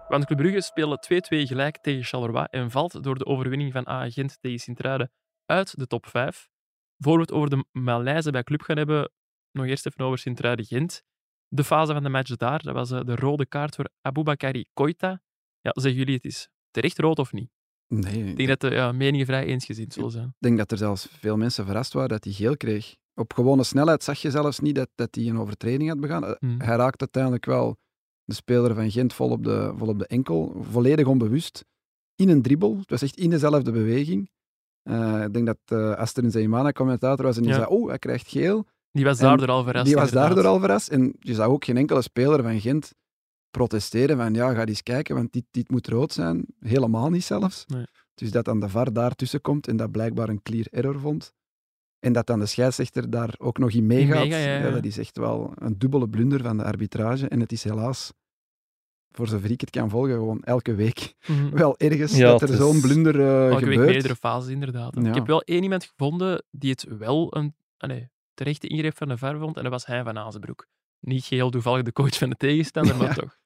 [0.08, 4.10] Want Club Brugge speelde 2-2 gelijk tegen Charleroi en valt door de overwinning van AA
[4.10, 5.12] Gent tegen Sint-Truiden
[5.46, 6.50] uit de top 5.
[6.98, 9.12] Voor we het over de Maleize bij Club gaan hebben,
[9.52, 11.04] nog eerst even over Sint-Truiden-Gent.
[11.48, 15.22] De fase van de match daar, dat was eh, de rode kaart voor Aboubakari Koita.
[15.62, 17.53] Ja, zeggen jullie het is terecht rood of niet?
[18.00, 20.26] Nee, Ik denk dat de ja, meningen vrij eensgezind zullen zijn.
[20.28, 22.96] Ik denk dat er zelfs veel mensen verrast waren dat hij geel kreeg.
[23.16, 26.26] Op gewone snelheid zag je zelfs niet dat, dat hij een overtreding had begaan.
[26.26, 26.62] Eh, Hmm.
[26.62, 27.78] Hij raakt uiteindelijk wel
[28.24, 31.66] de speler van Gent vol op de, vol op de enkel, volledig onbewust,
[32.16, 32.78] in een dribbel.
[32.80, 34.30] Het was echt in dezelfde beweging.
[34.84, 37.58] Eh, ik denk dat uh, Aster Zeymana, commentator, was en die Ja.
[37.58, 38.66] zei, oh, hij krijgt geel.
[38.92, 39.86] Die was En daardoor al verrast.
[39.86, 40.34] die was inderdaad.
[40.36, 40.88] daardoor al verrast.
[40.90, 42.94] En je zag ook geen enkele speler van Gent
[43.54, 46.46] protesteren van, ja, ga eens kijken, want dit, dit moet rood zijn.
[46.60, 47.66] Helemaal niet zelfs.
[47.68, 47.86] Nee.
[48.16, 51.34] Dus dat dan de VAR daartussen komt en dat blijkbaar een clear error vond.
[52.00, 54.24] En dat dan de scheidsrechter daar ook nog in meegaat.
[54.24, 54.70] meegaat, ja, ja.
[54.70, 57.28] dat is echt wel een dubbele blunder van de arbitrage.
[57.28, 58.14] En het is helaas,
[59.12, 61.50] voor zover ik het kan volgen, gewoon elke week Mhm.
[61.64, 63.90] wel ergens Ja, dat er zo'n blunder eh, Elke week gebeurt.
[63.92, 64.96] meerdere fases, inderdaad.
[65.02, 65.08] Ja.
[65.08, 69.08] Ik heb wel één iemand gevonden die het wel een ah nee, terechte ingreep van
[69.08, 70.68] de VAR vond, en dat was hij van Azenbroek.
[71.00, 73.38] Niet geheel toevallig de coach van de tegenstander, maar toch.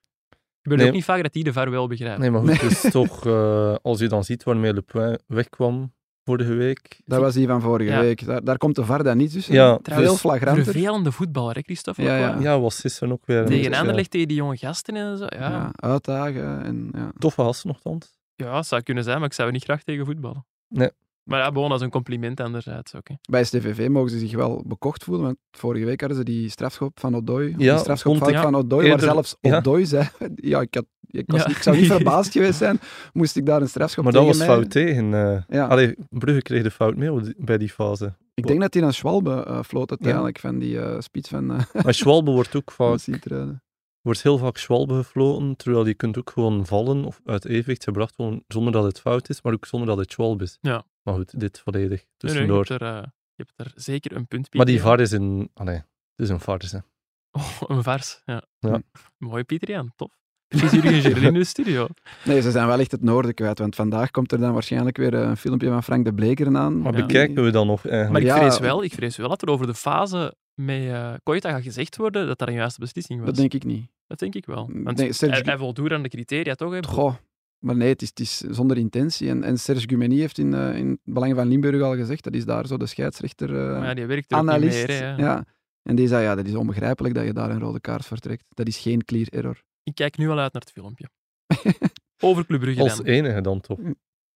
[0.67, 0.89] Gebeurt Nee.
[0.89, 2.19] ook niet vaak dat die de VAR wel begrijpt.
[2.19, 5.93] Nee, maar goed, het is toch, eh, als je dan ziet waarmee Le Pen wegkwam
[6.25, 7.01] vorige week.
[7.06, 7.99] Dat was die van vorige Ja.
[7.99, 8.25] week.
[8.25, 9.53] Daar, daar komt de VAR dan niet tussen.
[9.53, 10.63] Ja, Veel dus- flagranter.
[10.63, 12.01] Vervelende voetballer, hè, Christophe?
[12.01, 12.38] Ja, ja.
[12.39, 13.45] Ja, was Sissen ook weer.
[13.45, 13.80] Tegen ja.
[13.80, 15.23] Anderlecht, tegen die jonge gasten en zo.
[15.23, 15.71] Ja, Ja, ja.
[15.75, 16.63] uitdagen.
[16.63, 17.12] En, ja.
[17.17, 18.17] Toffe gasten nogthans.
[18.36, 20.45] het zou kunnen zijn, maar ik zou niet graag tegen voetballen.
[20.67, 20.89] Nee.
[21.28, 23.08] Maar ja, gewoon als een compliment anderzijds ook.
[23.08, 23.13] Hè.
[23.30, 27.00] Bij STVV mogen ze zich wel bekocht voelen, want vorige week hadden ze die strafschop
[27.00, 27.50] van Odoi.
[27.58, 29.58] Ja, die strafschopfout ik van Odoi, waar eerder- zelfs ja.
[29.58, 30.08] Odoi zei...
[30.36, 31.50] Ja, ik, had, ik, was, Ja.
[31.50, 32.80] ik zou niet verbaasd geweest zijn,
[33.13, 35.13] moest ik daar een strafschop Maar dat was mij- fout tegen.
[35.13, 35.68] eh Ja.
[35.68, 38.16] Allee, Brugge kreeg de fout mee bij die fase.
[38.34, 41.84] Ik denk dat hij een Schwalbe eh floot uiteindelijk van die eh spits van, eh
[41.84, 43.60] Maar Schwalbe wordt ook van vaak,
[44.02, 48.16] wordt heel vaak Schwalbe gefloten, terwijl je kunt ook gewoon vallen of uit evenwicht gebracht
[48.16, 50.58] worden zonder dat het fout is, maar ook zonder dat het Schwalbe is.
[50.62, 50.84] Ja.
[51.08, 52.65] Maar goed, dit volledig Nee, nee, je, tussendoor.
[52.65, 53.04] hebt er, eh,
[53.36, 54.58] je hebt er zeker een punt bij.
[54.60, 55.50] maar die VAR is een...
[55.54, 56.84] Allee, het is een farce.
[57.32, 58.41] Oh, een vars, ja.
[58.60, 58.82] Ja.
[59.17, 60.12] Mooi Pieter Jan, tof.
[60.48, 61.88] Precies jullie en Gerlin in de studio.
[62.26, 65.13] Nee, ze zijn wel echt het noorden kwijt, want vandaag komt er dan waarschijnlijk weer
[65.13, 66.82] een filmpje van Frank de Bleker aan.
[66.82, 67.06] Maar Ja.
[67.06, 68.12] bekijken we dan nog eigenlijk?
[68.12, 68.48] Maar ik, Ja.
[68.50, 71.96] vrees wel, ik vrees wel dat er over de fase met eh Koita gaat gezegd
[71.98, 73.28] worden dat dat een juiste beslissing was.
[73.30, 73.89] Dat denk ik niet.
[74.08, 74.70] Dat denk ik wel.
[74.74, 76.72] Want Nee, Serge hij, voldoet aan de criteria, toch?
[76.74, 76.84] hè?
[76.84, 77.15] Goh,
[77.60, 79.30] maar nee, het is, het is zonder intentie.
[79.30, 82.34] En, en Serge Gumeni heeft in, eh, in het Belang van Limburg al gezegd, dat
[82.34, 83.50] is daar zo de scheidsrechter...
[83.50, 84.88] eh, Maar ja, die werkt er ook niet meer.
[84.88, 85.17] Hè, ja.
[85.17, 85.46] ja.
[85.84, 88.43] En die zei, ja, dat is onbegrijpelijk dat je daar een rode kaart voor trekt.
[88.50, 89.62] Dat is geen clear error.
[89.84, 91.10] Ik kijk nu al uit naar het filmpje.
[92.20, 93.06] Over Club Brugge Als dan.
[93.06, 93.80] enige dan toch.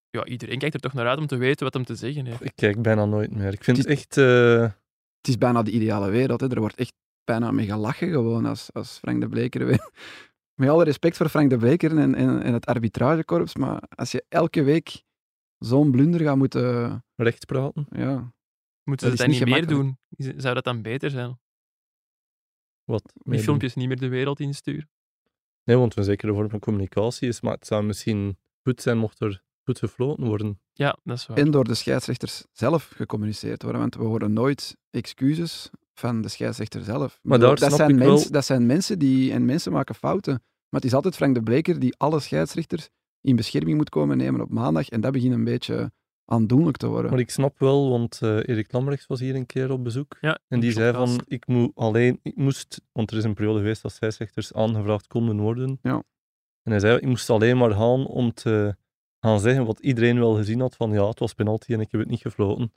[0.09, 2.43] Ja, iedereen kijkt er toch naar uit om te weten wat hem te zeggen heeft.
[2.45, 3.53] Ik kijk bijna nooit meer.
[3.53, 4.17] Ik vind Het het echt...
[4.17, 4.61] eh,
[5.17, 6.41] Het is bijna de ideale wereld.
[6.41, 6.49] Hè.
[6.51, 9.89] Er wordt echt bijna mee gelachen gewoon als, als Frank de Bleker weer...
[10.55, 14.25] Met alle respect voor Frank de Bleker en, en, en het arbitragekorps, maar als je
[14.29, 15.03] elke week
[15.57, 17.03] zo'n blunder gaat moeten...
[17.15, 17.85] recht praten.
[17.89, 18.33] Ja,
[18.83, 19.97] Moeten ze Dat niet niet meer doen?
[20.17, 21.39] Zou dat dan beter zijn?
[22.83, 23.43] Wat Die doen.
[23.43, 24.89] filmpjes niet meer de wereld insturen?
[25.63, 29.19] Nee, want een zekere vorm van communicatie is, maar het zou misschien goed zijn mocht
[29.19, 30.61] er goed gefloten worden.
[30.73, 31.37] Ja, dat is waar.
[31.37, 35.69] en door de scheidsrechters zelf gecommuniceerd worden, want we horen nooit excuses
[36.01, 37.19] van de scheidsrechter zelf.
[37.21, 39.31] Maar bedoel, daar dat, snap zijn ik wel- mens- dat zijn mensen die...
[39.31, 40.33] En mensen maken fouten.
[40.69, 42.89] Maar het is altijd Frank de Bleker die alle scheidsrechters
[43.21, 44.89] in bescherming moet komen nemen op maandag.
[44.89, 45.91] En dat begint een beetje
[46.25, 47.11] aandoenlijk te worden.
[47.11, 50.17] Maar ik snap wel, want eh, Erik Lambrechts was hier een keer op bezoek.
[50.21, 53.59] Ja, En die zei van, ik, moet alleen, ik moest, want er is een periode
[53.59, 55.79] geweest dat scheidsrechters aangevraagd konden worden.
[55.81, 56.03] Ja.
[56.63, 58.75] En hij zei, ik moest alleen maar gaan om te
[59.19, 61.99] gaan zeggen wat iedereen wel gezien had, van ja, het was penalty en ik heb
[62.01, 62.73] het niet gefloten.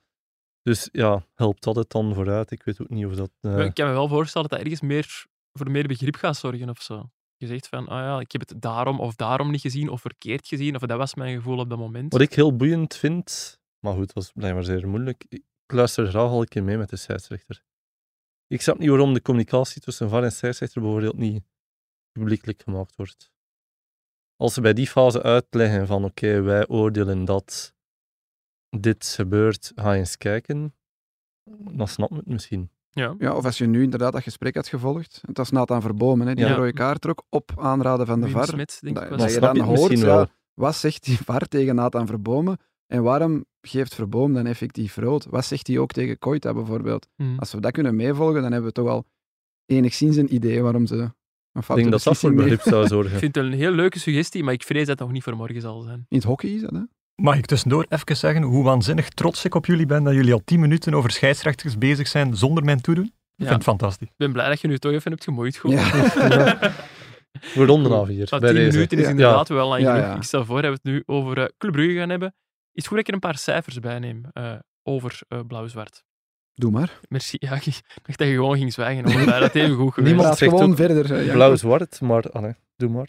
[0.65, 2.51] Dus ja, helpt dat het dan vooruit?
[2.51, 3.31] Ik weet ook niet of dat...
[3.41, 6.69] eh, Ik kan me wel voorstellen dat dat ergens meer voor meer begrip gaat zorgen
[6.69, 7.11] of zo.
[7.37, 10.47] Je zegt van, ah ja, ik heb het daarom of daarom niet gezien of verkeerd
[10.47, 12.13] gezien, of dat was mijn gevoel op dat moment.
[12.13, 15.25] Wat ik heel boeiend vind, maar goed, dat is blijkbaar zeer moeilijk.
[15.29, 17.65] Ik luister graag al een keer mee met de scheidsrechter.
[18.47, 21.45] Ik snap niet waarom de communicatie tussen VAR en scheidsrechter bijvoorbeeld niet
[22.13, 23.33] publiekelijk gemaakt wordt.
[24.37, 27.74] Als ze bij die fase uitleggen van oké, wij oordelen dat
[28.81, 30.75] dit gebeurt, ga eens kijken.
[31.73, 32.71] dan snap je het misschien.
[32.91, 33.15] Ja.
[33.19, 35.23] Ja, of als je nu inderdaad dat gesprek had gevolgd.
[35.27, 36.51] Het was Nathan Verbomen, hè, die Ja.
[36.51, 38.47] de rode kaart trok op aanraden van de VAR.
[38.47, 39.09] Smit, denk ik.
[39.09, 40.27] Dat, dat je dan je hoort, ja, wel.
[40.55, 45.25] wat zegt die VAR tegen Nathan Verbomen en waarom geeft Verbomen dan effectief rood?
[45.25, 47.09] Wat zegt hij ook tegen Koita bijvoorbeeld?
[47.17, 47.39] Hmm.
[47.39, 49.05] Als we dat kunnen meevolgen, dan hebben we toch al
[49.67, 53.19] enigszins een idee waarom ze een Ik denk dat dat voor begrip zou Ik zorgen.
[53.19, 55.61] vind het een heel leuke suggestie, maar ik vrees dat het nog niet voor morgen
[55.61, 56.07] zal zijn.
[56.09, 56.81] In het hockey is dat, hè?
[57.17, 60.43] Mag ik tussendoor even zeggen hoe waanzinnig trots ik op jullie ben dat jullie al
[60.45, 63.05] 10 minuten over scheidsrechters bezig zijn zonder mijn toedoen?
[63.05, 63.45] Ik Ja.
[63.47, 64.09] vind het fantastisch.
[64.09, 65.57] Ik ben blij dat je nu toch even hebt gemoeid.
[65.57, 65.71] Goed.
[65.73, 65.91] Ja.
[67.55, 68.27] We ronden af hier.
[68.31, 68.71] Bij 10 deze.
[68.77, 69.11] minuten is Ja.
[69.11, 70.09] inderdaad wel lang Ja, genoeg.
[70.09, 70.17] ja.
[70.17, 72.29] Ik stel voor dat we het nu over eh Club Brugge gaan hebben.
[72.73, 76.03] Is het goed dat ik er een paar cijfers bij neem eh, over eh, blauw-zwart?
[76.55, 77.01] Doe maar.
[77.09, 77.37] Merci.
[77.41, 79.25] Ja, ik dacht dat je gewoon ging zwijgen.
[79.27, 80.15] Maar dat even goed geweest.
[80.15, 81.33] Niemand zegt gewoon verder.
[81.33, 83.09] Blauw-zwart, maar allee, doe maar.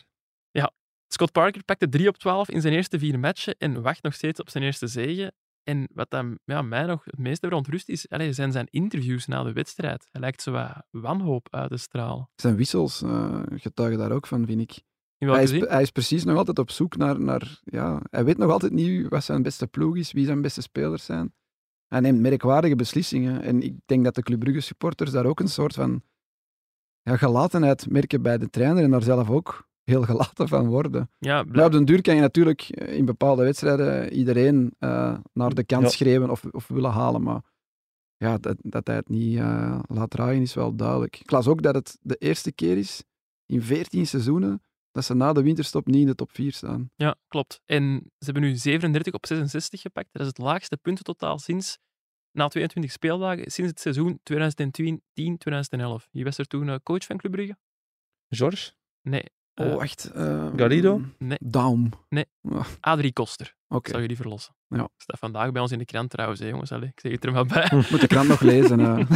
[1.16, 4.40] Scott Parker pakte 3 op 12 in zijn eerste vier matchen en wacht nog steeds
[4.40, 5.34] op zijn eerste zege.
[5.64, 9.44] En wat dan, ja, mij nog het meeste verontrust is, allee, zijn zijn interviews na
[9.44, 10.08] de wedstrijd.
[10.12, 12.30] Hij lijkt zo wat wanhoop uit te stralen.
[12.36, 14.82] Zijn wissels eh, getuigen daar ook van, vind ik.
[15.18, 17.62] Hij is, hij is precies nog altijd op zoek naar, naar...
[17.64, 21.06] Ja, hij weet nog altijd niet wat zijn beste ploeg is, wie zijn beste spelers
[21.06, 21.34] zijn.
[21.88, 23.42] Hij neemt merkwaardige beslissingen.
[23.42, 26.04] En ik denk dat de Club Brugge supporters daar ook een soort van
[27.02, 31.10] ja, gelatenheid merken bij de trainer en daar zelf ook heel gelaten van worden.
[31.20, 35.54] Ja, Maar op den duur kan je natuurlijk eh, in bepaalde wedstrijden iedereen eh, naar
[35.54, 35.90] de kant Ja.
[35.90, 37.24] schreeuwen of, of willen halen.
[37.24, 37.42] Maar
[38.18, 41.20] ja, dat, dat hij het niet eh, laat draaien is wel duidelijk.
[41.20, 43.04] Ik las ook dat het de eerste keer is
[43.46, 46.90] in 14 seizoenen dat ze na de winterstop niet in de top 4 staan.
[46.96, 47.62] ja, klopt.
[47.66, 50.08] En ze hebben nu 37 op 66 gepakt.
[50.12, 51.78] Dat is het laagste puntentotaal sinds,
[52.32, 56.10] na 22 speeldagen, sinds het seizoen 2010-2011.
[56.12, 57.58] Wie was er toen eh, coach van Club Brugge?
[58.30, 58.72] George?
[59.02, 59.26] Nee.
[59.56, 60.06] Oh, echt?
[60.06, 61.02] eh, Garrido?
[61.18, 61.38] Nee.
[61.42, 61.90] Daum.
[62.10, 62.26] Nee.
[62.50, 63.56] Ah, Adrie Koster.
[63.68, 64.56] Oké, Zou je die verlossen?
[64.68, 64.90] Ja.
[64.98, 66.72] Staat vandaag bij ons in de krant trouwens, hè, jongens.
[66.72, 67.72] Allee, ik zeg het er maar bij.
[67.92, 68.80] moet de krant nog lezen.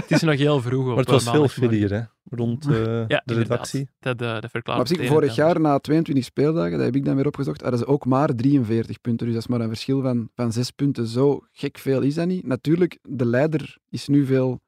[0.00, 2.02] het is nog heel vroeg op Maar het eh, was veel filier, hè?
[2.30, 3.88] Rond eh, Ja, de redactie.
[3.98, 6.76] Dat, eh, dat verklaart Maar op zich, het een en vorig jaar na 22 speeldagen,
[6.76, 9.26] dat heb ik dan weer opgezocht, hadden ze ook maar 43 punten.
[9.26, 11.06] Dus dat is maar een verschil van, van 6 punten.
[11.06, 12.46] Zo gek veel is dat niet.
[12.46, 14.60] Natuurlijk, de leider is nu veel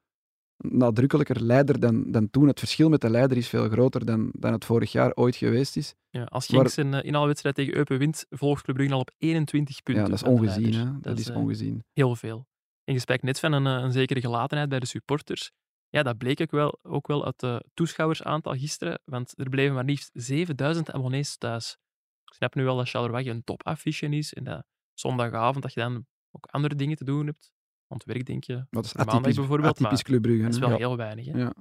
[0.61, 2.47] nadrukkelijker leider dan, dan toen.
[2.47, 5.75] Het verschil met de leider is veel groter dan, dan het vorig jaar ooit geweest
[5.75, 5.95] is.
[6.09, 9.83] Ja, als Genk zijn uh, inhaalwedstrijd tegen Eupen wint, volgt Club Brugge al op 21
[9.83, 10.03] punten.
[10.03, 10.73] Ja, dat is ongezien.
[10.73, 10.99] Hè?
[10.99, 11.83] Dat, is eh, ongezien.
[11.93, 12.47] heel veel.
[12.83, 15.51] En je spreekt net van een, eh, een zekere gelatenheid bij de supporters.
[15.89, 19.85] Ja, dat bleek ook wel, ook wel uit het toeschouwersaantal gisteren, want er bleven maar
[19.85, 21.77] liefst 7000 abonnees thuis.
[22.25, 26.05] Ik snap nu wel dat Charleroi een topaffiche is en dat zondagavond dat je dan
[26.31, 27.51] ook andere dingen te doen hebt.
[27.89, 30.43] Want werk denk je, Dat is maandag atypisch, bijvoorbeeld, atypisch maar Club Brugge.
[30.43, 30.75] dat is wel Ja.
[30.75, 31.25] heel weinig.
[31.25, 31.37] Hè?
[31.39, 31.53] Ja.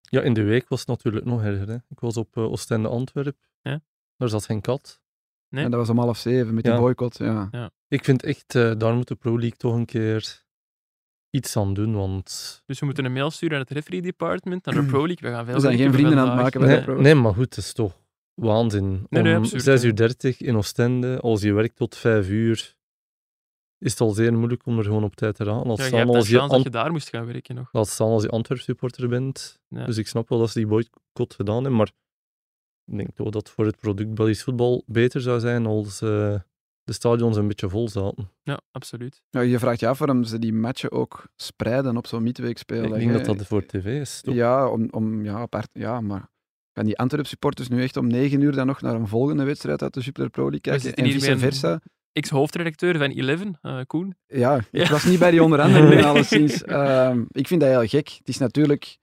[0.00, 1.68] Ja, in de week was het natuurlijk nog erger.
[1.68, 1.74] Hè?
[1.74, 3.36] Ik was op uh, Oostende Antwerp.
[3.62, 3.80] Ja.
[4.16, 5.00] Daar zat geen kat.
[5.48, 5.64] Nee?
[5.64, 6.72] En dat was om half zeven met Ja.
[6.72, 7.18] die boycott.
[7.18, 7.70] Ja.
[7.88, 10.44] Ik vind echt, eh, daar moet de Pro League toch een keer
[11.30, 11.94] iets aan doen.
[11.94, 15.28] Want Dus we moeten een mail sturen naar het referee department, naar de Pro League.
[15.30, 17.14] We gaan veel We zijn geen vrienden aan het maken bij nee, de Pro nee,
[17.14, 18.02] maar goed, het is toch
[18.34, 19.06] waanzin.
[19.08, 19.86] Nee, nee, Om absurd, 6 hè.
[19.88, 22.74] uur 30 in Oostende, als je werkt tot 5 uur,
[23.84, 25.66] is het al zeer moeilijk om er gewoon op tijd te gaan.
[25.66, 27.68] Laat Ja, je hebt als je, dat je daar moest gaan werken nog.
[27.72, 29.58] laat staan als je Antwerp supporter bent.
[29.68, 29.84] Ja.
[29.84, 31.92] Dus ik snap wel dat ze die boycott gedaan hebben, maar
[32.84, 36.34] ik denk toch dat voor het product Belgisch voetbal beter zou zijn als eh,
[36.84, 38.30] de stadions een beetje vol zaten.
[38.42, 39.22] Ja, absoluut.
[39.30, 42.84] Ja, je vraagt je af waarom ze die matchen ook spreiden op zo'n midweekspeel.
[42.84, 44.20] ik denk dat dat voor tv is.
[44.20, 44.34] Toch?
[44.34, 46.30] Ja, om, om, ja, apart, ja, maar
[46.72, 49.82] gaan die Antwerp supporters nu echt om negen uur dan nog naar een volgende wedstrijd
[49.82, 50.94] uit de Super Pro League kijken?
[50.94, 51.80] En vice versa?
[52.18, 54.14] Ex-hoofdredacteur van Eleven, eh Koen.
[54.26, 54.90] Ja, ik Ja.
[54.90, 56.64] was niet bij die onderhandelingen alleszins.
[56.64, 58.08] Ehm, ik vind dat heel gek.
[58.18, 58.98] Het is natuurlijk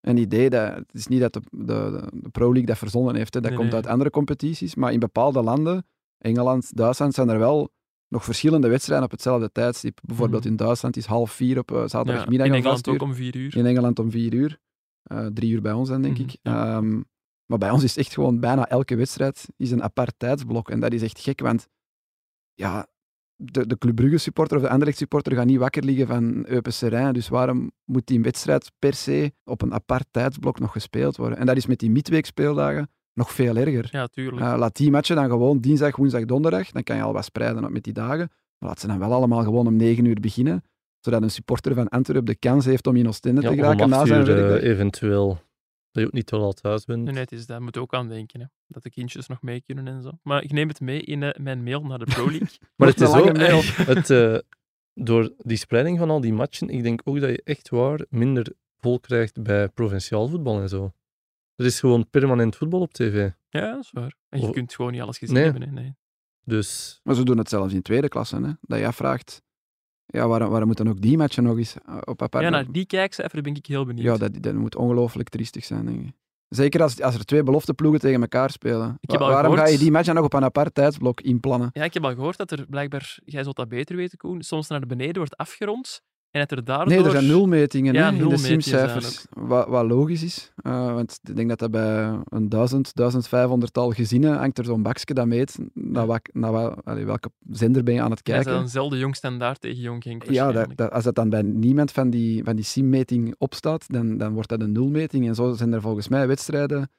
[0.00, 0.74] een idee dat...
[0.74, 3.34] Het is niet dat de, de, Pro League dat verzonnen heeft.
[3.34, 3.40] Hè.
[3.40, 3.80] Dat Nee, komt nee.
[3.82, 4.74] uit andere competities.
[4.74, 5.86] Maar in bepaalde landen,
[6.18, 7.70] Engeland, Duitsland, zijn er wel
[8.08, 9.98] nog verschillende wedstrijden op hetzelfde tijdstip.
[10.02, 10.50] Bijvoorbeeld Mhm.
[10.50, 13.36] in Duitsland is half vier op eh, Ja, zaterdagmiddag in om Engeland ook om vier
[13.36, 13.56] uur.
[13.56, 14.58] In Engeland om vier uur.
[15.02, 16.36] Eh, drie uur bij ons dan, denk Mhm, ik.
[16.42, 16.76] ja.
[16.76, 17.00] Ehm,
[17.46, 20.70] maar bij ons is echt gewoon bijna elke wedstrijd is een apart tijdsblok.
[20.70, 21.68] En dat is echt gek, want
[22.62, 22.86] ja,
[23.36, 26.72] de, de Club Brugge supporter of de Anderlecht supporter gaat niet wakker liggen van Eupen
[26.72, 27.12] Serijn.
[27.12, 31.38] Dus waarom moet die wedstrijd per se op een apart tijdsblok nog gespeeld worden?
[31.38, 33.88] En dat is met die midweekspeeldagen nog veel erger.
[33.90, 34.40] Ja, tuurlijk.
[34.42, 36.70] Eh, laat die matchen dan gewoon dinsdag, woensdag, donderdag.
[36.70, 38.30] Dan kan je al wat spreiden op met die dagen.
[38.58, 40.62] Maar laat ze dan wel allemaal gewoon om negen uur beginnen.
[41.00, 44.06] Zodat een supporter van Antwerpen de kans heeft om in Oostende Ja, te geraken na
[44.06, 45.38] zijn uur eh, eventueel.
[45.92, 47.02] Dat je ook niet te laat thuis bent.
[47.04, 48.40] Nee, nee, het is, daar moet je ook aan denken.
[48.40, 48.46] Hè.
[48.66, 50.10] Dat de kindjes nog mee kunnen en zo.
[50.22, 52.48] Maar ik neem het mee in eh, mijn mail naar de Pro League.
[52.76, 53.60] Maar het is ook, mail.
[53.94, 54.38] het, eh,
[54.94, 58.52] door die spreiding van al die matchen, ik denk ook dat je echt waar minder
[58.78, 60.92] vol krijgt bij provinciaal voetbal en zo.
[61.56, 63.30] Er is gewoon permanent voetbal op tv.
[63.48, 64.14] ja, dat is waar.
[64.28, 65.44] En je Of- kunt gewoon niet alles gezien Nee.
[65.44, 65.62] hebben.
[65.62, 65.70] Hè.
[65.70, 65.94] Nee.
[66.44, 68.36] Dus Maar ze doen het zelfs in tweede klasse.
[68.36, 68.52] Hè?
[68.60, 69.42] Dat je afvraagt,
[70.06, 72.44] ja, waarom, waarom moeten ook die matchen nog eens eh, op apart?
[72.44, 74.04] Ja, naar die kijkcijfer ben ik heel benieuwd.
[74.04, 76.12] Ja, dat, dat moet ongelooflijk triestig zijn, denk ik.
[76.48, 78.98] Zeker als, als er twee belofteploegen tegen elkaar spelen.
[79.00, 81.70] Wa- waarom gehoord- ga je die match dan nog op een apart tijdsblok inplannen?
[81.72, 84.68] Ja, ik heb al gehoord dat er blijkbaar, jij zult dat beter weten, Koen, soms
[84.68, 86.02] naar beneden wordt afgerond
[86.32, 86.88] en dat er daardoor...
[86.94, 89.24] Nee, er zijn nulmetingen Ja, in de simcijfers.
[89.30, 90.52] Wat, wat logisch is.
[90.62, 94.82] eh, want ik denk dat dat bij een 1000, 1500 tal gezinnen hangt er zo'n
[94.82, 98.44] bakje dat meet naar, wat, naar wat, allee, welke zender ben je aan het kijken.
[98.44, 101.42] bent dan zelden jong standaard tegen jong Genk Ja, dat, dat- als dat dan bij
[101.42, 105.28] niemand van die, van die simmeting opstaat, dan, dan wordt dat een nulmeting.
[105.28, 106.90] En zo zijn er volgens mij wedstrijden,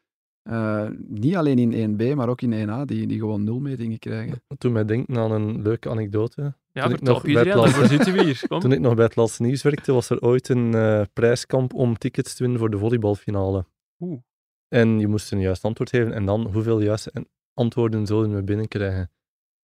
[0.44, 4.42] eh, niet alleen in 1B, maar ook in 1A, die, die gewoon nulmetingen krijgen.
[4.48, 6.54] Dat doet mij denken aan een leuke anecdote.
[6.72, 8.44] Ja, toen ik nog bij het ja, daarvoor laatste- zitten we hier.
[8.48, 8.60] Kom.
[8.64, 11.98] Toen ik nog bij het laatste nieuws werkte, was er ooit een eh, prijskamp om
[11.98, 13.66] tickets te winnen voor de volleybalfinale.
[14.00, 14.20] Oeh.
[14.68, 18.44] En je moest een juist antwoord geven en dan hoeveel juiste en- antwoorden zouden we
[18.44, 19.12] binnenkrijgen.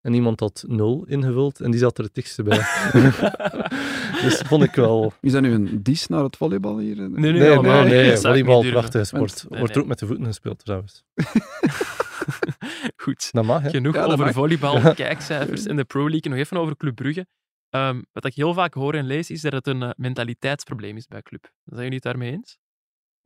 [0.01, 2.57] En iemand had nul ingevuld en die zat er het dichtste bij.
[4.23, 5.13] dus vond ik wel...
[5.21, 6.95] Is dat nu een dis naar het volleybal hier?
[6.95, 8.17] Nee, Nee, nee, nee.
[8.17, 8.79] Volleybal, durven.
[8.79, 9.45] prachtige sport.
[9.49, 9.83] Nee, Wordt nee.
[9.83, 11.03] ook met de voeten gespeeld trouwens.
[13.03, 13.31] Goed.
[13.31, 13.69] Dat mag, hè?
[13.69, 14.33] Genoeg Ja, dat over mag.
[14.33, 16.31] volleybal, kijkcijfers en de Pro League.
[16.31, 17.25] Nog even over Club Brugge.
[17.69, 21.07] Ehm, wat ik heel vaak hoor en lees, is dat het een eh, mentaliteitsprobleem is
[21.07, 21.51] bij Club.
[21.65, 22.57] Zijn jullie het daarmee eens?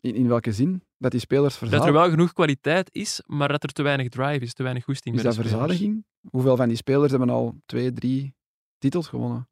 [0.03, 0.83] In, in welke zin?
[0.97, 4.39] Dat die spelers Dat er wel genoeg kwaliteit is, maar dat er te weinig drive
[4.39, 6.05] is, te weinig goesting Is bij dat verzadiging?
[6.29, 8.35] Hoeveel van die spelers hebben al twee, drie
[8.77, 9.49] titels gewonnen?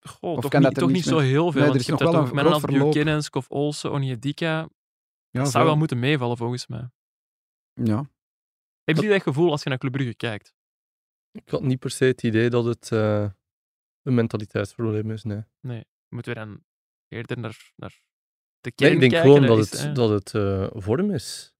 [0.00, 1.60] Goh, Of toch kan niet, dat toch niet zo heel veel.
[1.60, 2.90] Nee, er want is je hebt nog daar wel toch een met een.
[2.90, 4.68] Buchanan, Skof Olsen, Onyedika.
[5.30, 6.90] Ja, dat zou wel moeten meevallen, volgens mij.
[7.72, 8.10] Ja.
[8.84, 10.54] Hebben jullie dat gevoel als je naar Club Brugge kijkt?
[11.30, 13.30] Ik had niet per se het idee dat het eh,
[14.02, 15.84] een mentaliteitsprobleem is, nee.
[16.08, 16.64] Moeten we dan
[17.08, 18.00] eerder naar, naar
[18.76, 19.42] de Nee, kern ik denk kijken?
[19.42, 21.52] gewoon dat is, het, dat het eh, vorm is.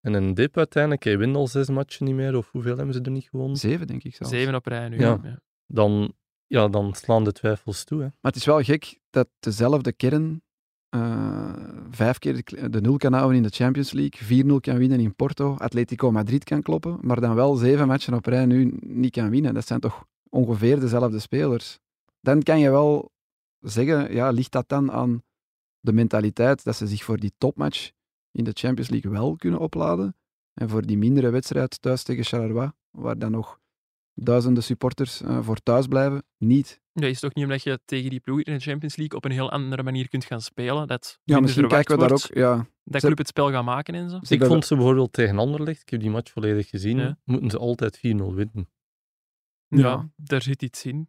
[0.00, 3.00] En een dip uiteindelijk, hij wint al zes matchen niet meer, of hoeveel hebben ze
[3.00, 3.56] er niet gewonnen?
[3.56, 4.32] Zeven, denk ik zelfs.
[4.32, 4.98] Zeven op rij nu.
[4.98, 5.20] Ja.
[5.22, 5.40] ja.
[5.66, 6.12] Dan,
[6.46, 7.98] ja, dan slaan de twijfels toe.
[7.98, 8.04] Hè.
[8.04, 10.42] Maar het is wel gek dat dezelfde kern
[10.88, 11.52] eh,
[11.90, 15.56] vijf keer de nul kan houden in de Champions League, 4-0 kan winnen in Porto,
[15.56, 19.54] Atletico Madrid kan kloppen, maar dan wel zeven matchen op rij nu niet kan winnen.
[19.54, 21.78] Dat zijn toch ongeveer dezelfde spelers.
[22.20, 23.10] Dan kan je wel
[23.60, 25.22] zeggen, ja, ligt dat dan aan
[25.86, 27.90] de mentaliteit dat ze zich voor die topmatch
[28.30, 30.16] in de Champions League wel kunnen opladen
[30.54, 33.60] en voor die mindere wedstrijd thuis tegen Charleroi, waar dan nog
[34.14, 36.80] duizenden supporters eh, voor thuis blijven, niet.
[36.92, 39.30] Ja, is toch niet omdat je tegen die ploeg in de Champions League op een
[39.30, 40.86] heel andere manier kunt gaan spelen?
[40.86, 42.34] Dat Ja, misschien kijken we daar ook...
[42.34, 44.18] Ja, Dat club het spel gaat maken en zo?
[44.28, 47.18] Ik vond ze bijvoorbeeld tegen Anderlecht, ik heb die match volledig gezien, Ja.
[47.24, 48.00] moeten ze altijd 4-0
[48.34, 48.68] winnen.
[49.68, 50.10] Ja, Ja.
[50.16, 51.08] daar zit iets in.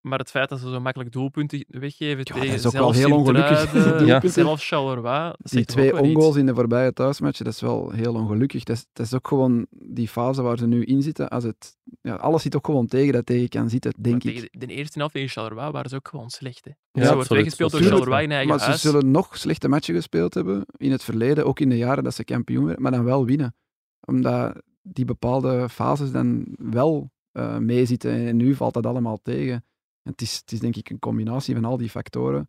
[0.00, 2.92] Maar het feit dat ze zo makkelijk doelpunten weggeven Ja, tegen dat is ook wel
[2.92, 3.58] zelfs heel ongelukkig.
[4.06, 4.28] Ja.
[4.28, 5.32] zelfs Charleroi.
[5.38, 8.64] dat Die twee ongoals in de voorbije thuismatchen, dat is wel heel ongelukkig.
[8.64, 11.28] Dat is, dat is ook gewoon die fase waar ze nu in zitten.
[11.28, 14.44] Als het, ja, alles zit ook gewoon tegen dat tegen kan zitten, Maar denk tegen
[14.44, 14.52] ik.
[14.52, 16.64] de, de eerste helft tegen Charleroi waren ze ook gewoon slecht.
[16.64, 16.70] Hè.
[16.70, 17.28] Ja, ze wordt absoluut.
[17.28, 17.80] weggespeeld door.
[17.82, 21.60] Charleroi in eigen Maar ze zullen nog slechte matchen gespeeld hebben in het verleden, ook
[21.60, 23.54] in de jaren dat ze kampioen werden, maar dan wel winnen.
[24.00, 29.64] Omdat die bepaalde fases dan wel eh, meezitten en nu valt dat allemaal tegen.
[30.02, 32.48] Het, is, het is denk ik een combinatie van al die factoren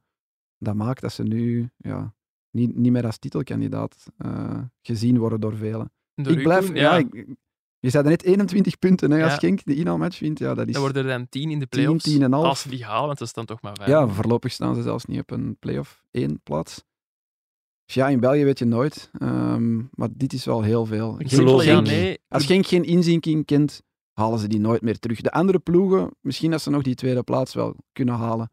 [0.58, 2.14] dat maakt dat ze nu ja,
[2.52, 5.92] niet, niet meer als titelkandidaat eh, gezien worden door velen.
[6.16, 7.26] Door ik blijf, ja, ik,
[7.80, 9.38] je zei net 21 punten hè, als Ja.
[9.38, 10.40] Genk de inhaalmatch wint.
[10.40, 12.04] Ja, dat is, Dan worden er dan tien in de 10, play-offs.
[12.04, 12.46] 10 en half.
[12.46, 13.90] Als ze die halen, want ze staan toch maar vijf.
[13.90, 16.84] ja, voorlopig staan ze zelfs niet op een play-off één plaats.
[17.86, 19.10] Ja, in België weet je nooit.
[19.20, 21.20] ehm, maar dit is wel heel veel.
[21.20, 22.20] Ik geloof nee.
[22.28, 23.84] Als Genk geen inzinking kent,
[24.14, 25.22] halen ze die nooit meer terug.
[25.22, 28.52] De andere ploegen, misschien dat ze nog die tweede plaats wel kunnen halen.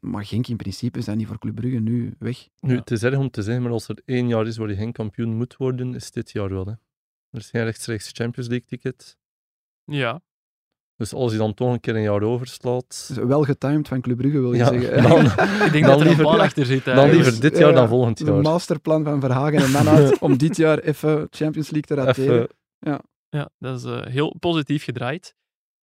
[0.00, 2.48] Maar Genk in principe dat niet voor Club Brugge nu weg.
[2.60, 2.78] Nu, Ja.
[2.78, 4.92] het is erg om te zeggen, maar als er één jaar is waar je geen
[4.92, 6.64] kampioen moet worden, is dit jaar wel.
[6.66, 6.72] Hè.
[7.30, 9.16] Er is geen rechtstreeks Champions League ticket.
[9.84, 10.20] Ja,
[10.96, 14.16] Dus als je dan toch een keer een jaar overslaat, Dus wel getimed van Club
[14.16, 15.02] Brugge, wil je Ja, zeggen.
[15.08, 15.24] dan-
[15.66, 16.84] ik denk Dan dat er liever- een achter zit.
[16.84, 17.24] dan eigenlijk.
[17.26, 18.42] liever dit Ja, jaar dan volgend Een jaar.
[18.42, 22.34] masterplan van Verhagen en Manhout om dit jaar even Champions League te rateren.
[22.34, 23.00] Even, Ja,
[23.58, 25.34] dat is eh, heel positief gedraaid.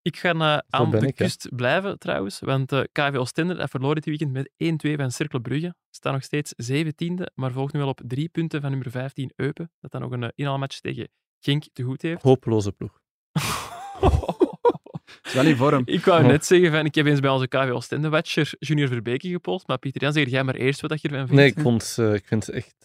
[0.01, 1.11] Ik ga eh, aan de ik, hè.
[1.11, 4.49] kust blijven trouwens, want eh KV Oostende verloor dit weekend met
[4.87, 5.75] 1-2 van Cercle Brugge.
[5.89, 9.71] Staan nog steeds 17e, maar volgt nu wel op drie punten van nummer 15 Eupen,
[9.79, 11.07] dat dan nog een inhaalmatch tegen
[11.39, 12.21] Genk te goed heeft.
[12.21, 12.99] hopeloze ploeg.
[15.23, 15.81] is wel in vorm.
[15.85, 16.27] Ik wou Oh.
[16.27, 20.01] net zeggen, van, ik heb eens bij onze KV Oostende-watcher Junior Verbeke gepost, maar Pieter
[20.01, 21.41] Jan, zeg jij maar eerst wat je ervan vindt.
[21.41, 22.75] Nee, ik, vond, eh, ik vind het echt...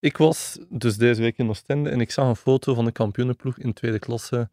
[0.00, 3.58] Ik was dus deze week in Oostende en ik zag een foto van de kampioenenploeg
[3.58, 4.50] in tweede klasse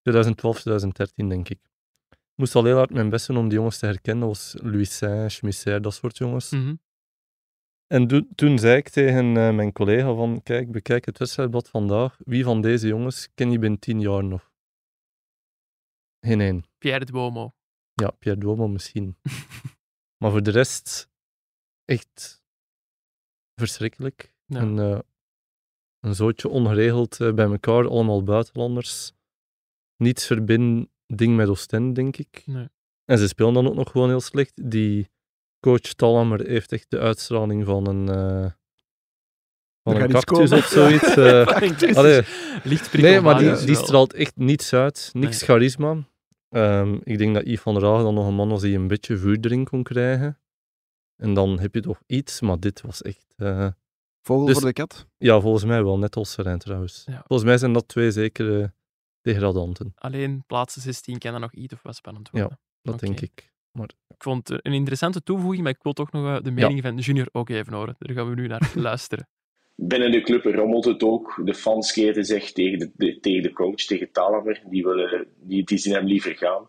[0.00, 1.60] 2012, 2013, denk ik.
[2.10, 4.28] Ik moest al heel hard mijn best doen om die jongens te herkennen.
[4.28, 6.50] Dat was Louis Saint, dat soort jongens.
[6.50, 6.74] Mhm.
[7.86, 12.16] En do- toen zei ik tegen eh, mijn collega van, kijk, bekijk het wedstrijdblad vandaag.
[12.24, 14.52] Wie van deze jongens ken je binnen tien jaar nog?
[16.20, 16.64] Geen één.
[16.78, 17.54] Pierre de Bomo.
[17.92, 19.16] Ja, Pierre Duomo misschien.
[20.20, 21.10] maar voor de rest,
[21.84, 22.42] echt
[23.54, 24.31] verschrikkelijk.
[24.54, 24.92] Ja.
[24.92, 24.98] Eh,
[26.00, 29.12] een zootje ongeregeld eh, bij elkaar, allemaal buitenlanders.
[29.96, 30.88] Niets verbinding
[31.36, 32.42] met Oostende, denk ik.
[32.46, 32.68] Nee.
[33.04, 34.70] En ze spelen dan ook nog gewoon heel slecht.
[34.70, 35.10] Die
[35.60, 38.50] coach Talhammer heeft echt de uitstraling van een, eh
[39.82, 41.16] van Er een cactus of zoiets.
[41.16, 42.64] eh.
[42.64, 45.10] Licht Nee, maar die, die straalt echt niets uit.
[45.12, 45.48] Niks Nee.
[45.48, 45.96] charisma.
[46.48, 48.88] Ehm, ik denk dat Yves van der Hagen dan nog een man was die een
[48.88, 50.38] beetje vuur erin kon krijgen.
[51.16, 53.34] En dan heb je toch iets, maar dit was echt...
[53.36, 53.68] eh,
[54.22, 55.06] Vogel Dus- voor de kat.
[55.18, 57.02] ja, volgens mij wel, net als Serijn trouwens.
[57.06, 57.22] Ja.
[57.26, 58.72] Volgens mij zijn dat twee zekere
[59.20, 59.92] degradanten.
[59.96, 62.58] Alleen plaatsen 16 kan dat nog iets of wat spannend worden.
[62.82, 63.04] Dat Oké.
[63.06, 63.50] denk ik.
[64.08, 66.96] Ik vond het een interessante toevoeging, maar ik wil toch nog eh, de mening van
[66.98, 67.96] Junior ook even horen.
[67.98, 69.28] Daar gaan we nu naar luisteren.
[69.74, 71.40] Binnen de club rommelt het ook.
[71.44, 74.62] De fans keren zich tegen de, de- tegen de coach, tegen Talamer.
[74.70, 76.68] Die, willen, die, die zien hem liever gaan.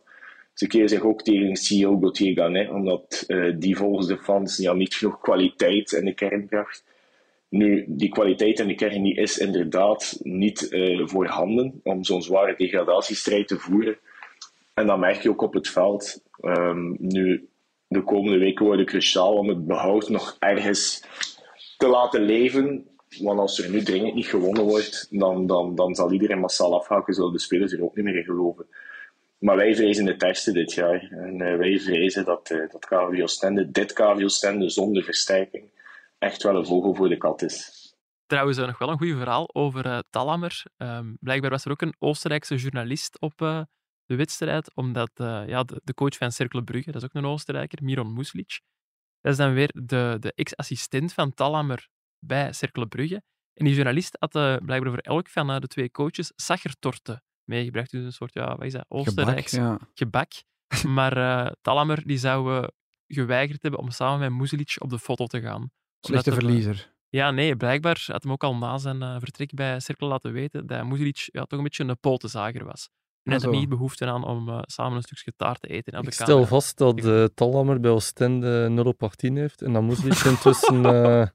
[0.53, 4.73] Ze keren zich ook tegen CEO Gauthier Ganet, omdat eh, die volgens de fans ja,
[4.73, 6.83] niet genoeg kwaliteit in de kern bracht.
[7.53, 12.55] Nu, die kwaliteit in de kern die is inderdaad niet eh, voorhanden om zo'n zware
[12.57, 13.97] degradatiestrijd te voeren.
[14.73, 16.23] En dat merk je ook op het veld.
[16.39, 17.47] Ehm, nu,
[17.87, 21.03] de komende weken worden cruciaal om het behoud nog ergens
[21.77, 22.87] te laten leven.
[23.21, 27.13] Want als er nu dringend niet gewonnen wordt, dan, dan, dan zal iedereen massaal afhaken,
[27.13, 28.65] zullen de spelers er ook niet meer in geloven.
[29.37, 31.07] Maar wij vrezen het ergste dit jaar.
[31.11, 35.72] En eh, wij vrezen dat, eh dat KV Oostende, dit KV Oostende zonder versterking,
[36.23, 37.81] echt wel een vogel voor de kat is.
[38.25, 40.63] Trouwens, eh, nog wel een goed verhaal over eh Talhammer.
[40.77, 43.61] Ehm, blijkbaar was er ook een Oostenrijkse journalist op eh,
[44.05, 47.29] de wedstrijd, omdat eh, ja, de, de coach van Cercle Brugge, dat is ook een
[47.29, 48.61] Oostenrijker, Miron Muslic,
[49.21, 51.87] dat is dan weer de, de ex-assistent van Talhammer
[52.19, 53.21] bij Cercle Brugge.
[53.53, 57.91] En die journalist had eh, blijkbaar voor elk van de twee coaches sachertorten meegebracht.
[57.91, 59.79] Dus een soort, ja, wat is dat, Gebak, Oostenrijks ja.
[59.93, 60.31] gebak.
[60.87, 62.69] Maar eh Talhammer die zou
[63.07, 65.71] geweigerd hebben om samen met Muslic op de foto te gaan.
[66.07, 66.91] Slechte er, eh, verliezer.
[67.09, 70.67] Ja, nee, blijkbaar had hem ook al na zijn eh, vertrek bij Cirkel laten weten
[70.67, 72.89] dat Musilic ja, toch een beetje een potenzager was.
[73.23, 75.93] En Ah, had er niet behoefte aan om eh, samen een stukje taart te eten.
[75.93, 79.73] aan Ik de stel vast dat uh, Talhammer bij Oostende 0 op 18 heeft en
[79.73, 81.27] dat Muslic intussen eh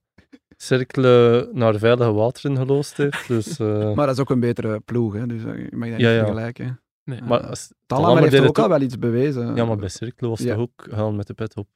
[0.56, 3.28] cirkelen naar veilige wateren geloosd heeft.
[3.28, 5.26] Dus, eh, Maar dat is ook een betere ploeg, hè?
[5.26, 6.24] dus je mag dat Ja, niet ja.
[6.24, 6.80] vergelijken.
[7.04, 7.22] Nee.
[7.22, 7.56] maar
[7.86, 9.54] Talhammer heeft ook al wel iets bewezen.
[9.56, 10.54] Ja, maar bij Cirkelen was Ja.
[10.54, 11.68] toch ook gaan met de pet op.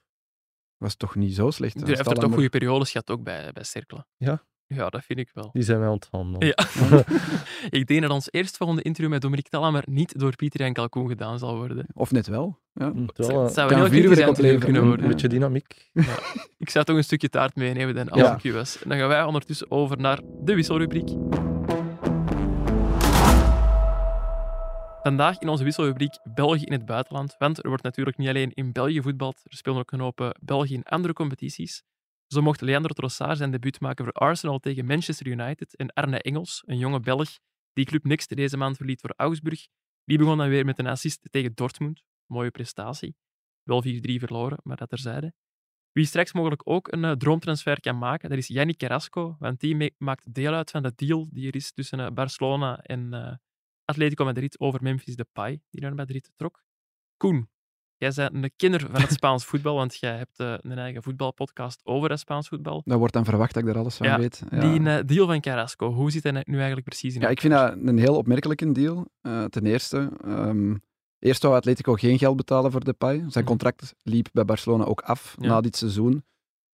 [0.82, 1.80] was toch niet zo slecht.
[1.80, 4.06] Hè, heeft er toch goede periodes gehad ook bij, bij Cercle.
[4.16, 4.42] Ja?
[4.66, 5.50] Ja, dat vind ik wel.
[5.52, 6.46] Die zijn mij ontgaan dan.
[6.46, 6.54] Ja.
[7.78, 11.38] ik denk dat ons eerstvolgende interview met Dominique Talhammer niet door Pieter Jan Kalkoen gedaan
[11.38, 11.86] zal worden.
[11.92, 12.58] Of net wel.
[12.74, 12.92] Ja.
[12.94, 15.08] Het zou- eh, het zou kan een heel interview kunnen een worden.
[15.08, 15.90] beetje dynamiek.
[16.58, 18.34] Ik zou toch een stukje taart meenemen dan, als Ja.
[18.36, 18.82] ik u was.
[18.82, 21.08] En dan gaan wij ondertussen over naar de wisselrubriek.
[25.02, 27.34] Vandaag in onze wisselrubriek België in het buitenland.
[27.38, 30.30] Want er wordt natuurlijk niet alleen in België voetbald, er spelen ook een hoop eh,
[30.40, 31.82] België in andere competities.
[32.26, 35.76] Zo mocht Leandro Trossard zijn debuut maken voor Arsenal tegen Manchester United.
[35.76, 37.38] En Arne Engels, een jonge Belg,
[37.72, 39.66] die club niks deze maand verliet voor Augsburg,
[40.04, 42.02] die begon dan weer met een assist tegen Dortmund.
[42.26, 43.16] Mooie prestatie.
[43.62, 45.32] Wel 4-3 verloren, maar dat terzijde.
[45.92, 49.94] Wie straks mogelijk ook een eh, droomtransfer kan maken, dat is Yannick Carrasco, want die
[49.98, 53.40] maakt deel uit van de deal die er is tussen eh, Barcelona en
[53.92, 56.62] Atletico Madrid over Memphis Depay, die naar Madrid trok.
[57.16, 57.48] Koen,
[57.96, 61.80] jij bent een kenner van het Spaans voetbal, want jij hebt eh, een eigen voetbalpodcast
[61.84, 62.82] over het Spaans voetbal.
[62.84, 64.42] Dat wordt dan verwacht dat ik daar alles van Ja, weet.
[64.50, 64.60] Ja.
[64.60, 67.52] Die eh, deal van Carrasco, hoe zit hij nu eigenlijk precies in Ja, ik vind
[67.52, 69.06] dat een heel opmerkelijke deal.
[69.20, 70.74] Eh, ten eerste, ehm,
[71.18, 73.16] eerst wou Atletico geen geld betalen voor Depay.
[73.16, 73.44] Zijn Mhm.
[73.44, 75.48] contract liep bij Barcelona ook af Ja.
[75.48, 76.24] na dit seizoen.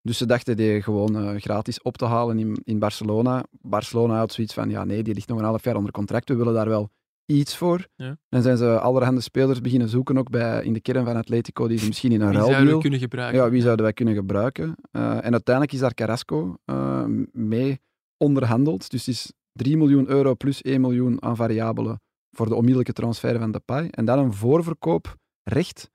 [0.01, 3.45] Dus ze dachten die gewoon gratis op te halen in, in Barcelona.
[3.61, 6.30] Barcelona had zoiets van, ja nee, die ligt nog een half jaar onder contract.
[6.30, 6.89] We willen daar wel
[7.28, 7.88] iets voor.
[7.95, 8.17] Ja.
[8.30, 11.78] Dan zijn ze allerhande spelers beginnen zoeken, ook bij, in de kern van Atletico, die
[11.78, 13.39] ze misschien in een Wie zouden we kunnen gebruiken?
[13.39, 14.75] Ja, wie zouden wij kunnen gebruiken?
[14.91, 17.80] Eh, en uiteindelijk is daar Carrasco eh, mee
[18.17, 18.89] onderhandeld.
[18.89, 22.01] Dus het is 3 miljoen euro plus 1 miljoen aan variabelen
[22.32, 23.88] voor de onmiddellijke transfer van Depay.
[23.89, 25.91] En dan een voorverkooprecht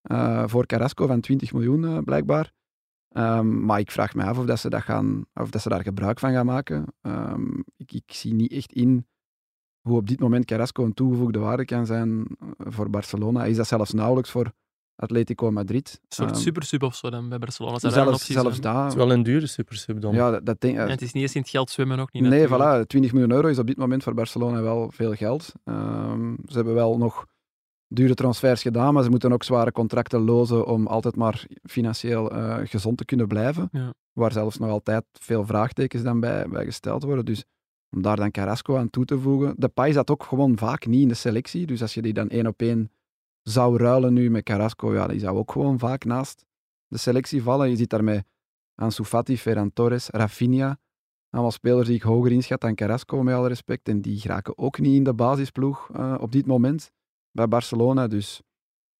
[0.00, 2.52] eh, voor Carrasco van 20 miljoen blijkbaar.
[3.08, 5.82] Ehm, maar ik vraag me af of, dat ze, dat gaan, of dat ze daar
[5.82, 6.86] gebruik van gaan maken.
[7.00, 9.06] Ehm, ik, ik zie niet echt in
[9.80, 13.44] hoe op dit moment Carrasco een toegevoegde waarde kan zijn eh, voor Barcelona.
[13.44, 14.52] Is dat zelfs nauwelijks voor
[14.96, 15.98] Atletico Madrid.
[16.02, 17.74] Een soort Ehm, supersub of zo dan bij Barcelona.
[17.74, 18.44] Een zelfs, zijn?
[18.44, 18.96] Het is daar.
[18.96, 20.14] wel een dure supersub dan.
[20.14, 22.22] Ja, dat, dat denk, Ja, het is niet eens in het geld zwemmen ook niet.
[22.22, 22.84] nee, natuurlijk.
[22.84, 22.86] voilà.
[22.86, 25.52] 20 miljoen euro is op dit moment voor Barcelona wel veel geld.
[25.64, 27.26] Ehm, ze hebben wel nog
[27.88, 32.58] dure transfers gedaan, maar ze moeten ook zware contracten lozen om altijd maar financieel eh,
[32.64, 33.68] gezond te kunnen blijven.
[33.72, 33.94] Ja.
[34.12, 37.24] Waar zelfs nog altijd veel vraagtekens dan bij, bij gesteld worden.
[37.24, 37.44] Dus
[37.90, 39.54] om daar dan Carrasco aan toe te voegen.
[39.56, 41.66] De Pai zat ook gewoon vaak niet in de selectie.
[41.66, 42.90] Dus als je die dan één op één
[43.42, 46.44] zou ruilen nu met Carrasco, ja, die zou ook gewoon vaak naast
[46.86, 47.70] de selectie vallen.
[47.70, 48.22] Je ziet daarmee
[48.74, 50.78] Ansu Fati, Ferran Torres, Rafinha.
[51.30, 53.88] Allemaal spelers die ik hoger inschat dan Carrasco, met alle respect.
[53.88, 56.92] En die geraken ook niet in de basisploeg eh, op dit moment
[57.32, 58.06] bij Barcelona.
[58.06, 58.40] Dus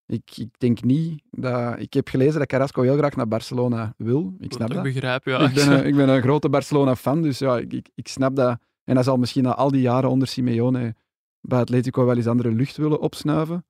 [0.07, 1.81] ik, ik denk niet dat...
[1.81, 4.35] Ik heb gelezen dat Carrasco heel graag naar Barcelona wil.
[4.39, 4.83] Ik snap ik dat.
[4.83, 5.39] begrijp, ja.
[5.39, 8.59] Ik ben, een, ik ben een grote Barcelona-fan, dus ja, ik, ik, ik snap dat.
[8.91, 10.95] En hij zal misschien na al die jaren onder Simeone
[11.41, 13.65] bij Atletico wel eens andere lucht willen opsnuiven.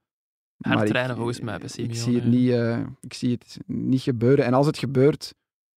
[0.56, 1.94] Hard Maar ik- trainen volgens mij bij Ik Simeone.
[1.94, 4.44] zie, het niet, eh, ik zie het niet gebeuren.
[4.44, 5.34] En als het gebeurt,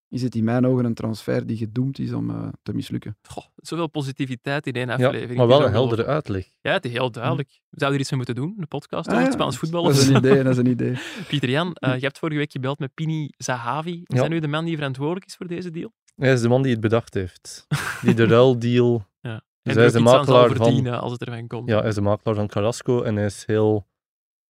[0.09, 3.17] is het in mijn ogen een transfer die gedoemd is om eh, te mislukken.
[3.27, 5.27] Goh, zoveel positiviteit in één Ja, aflevering.
[5.37, 6.45] maar Het is wel een heldere uitleg.
[6.61, 7.49] Ja, het is heel duidelijk.
[7.49, 9.29] We zouden er iets mee moeten doen, een podcast Ah, over ja.
[9.29, 9.83] het Spaans voetbal.
[9.83, 10.97] Dat is een idee, dat is een idee.
[11.29, 13.91] Pieter Jan, eh, je hebt vorige week gebeld met Pini Zahavi.
[13.91, 14.19] Is Ja.
[14.19, 15.93] hij nu de man die verantwoordelijk is voor deze deal?
[16.15, 17.67] Hij is de man die het bedacht heeft.
[18.01, 19.11] Die de ruildeal...
[19.63, 20.87] Dus en hij is de makelaar van...
[20.87, 21.69] als het ervan komt.
[21.69, 23.87] Ja, hij is de makelaar van Carrasco en hij is heel...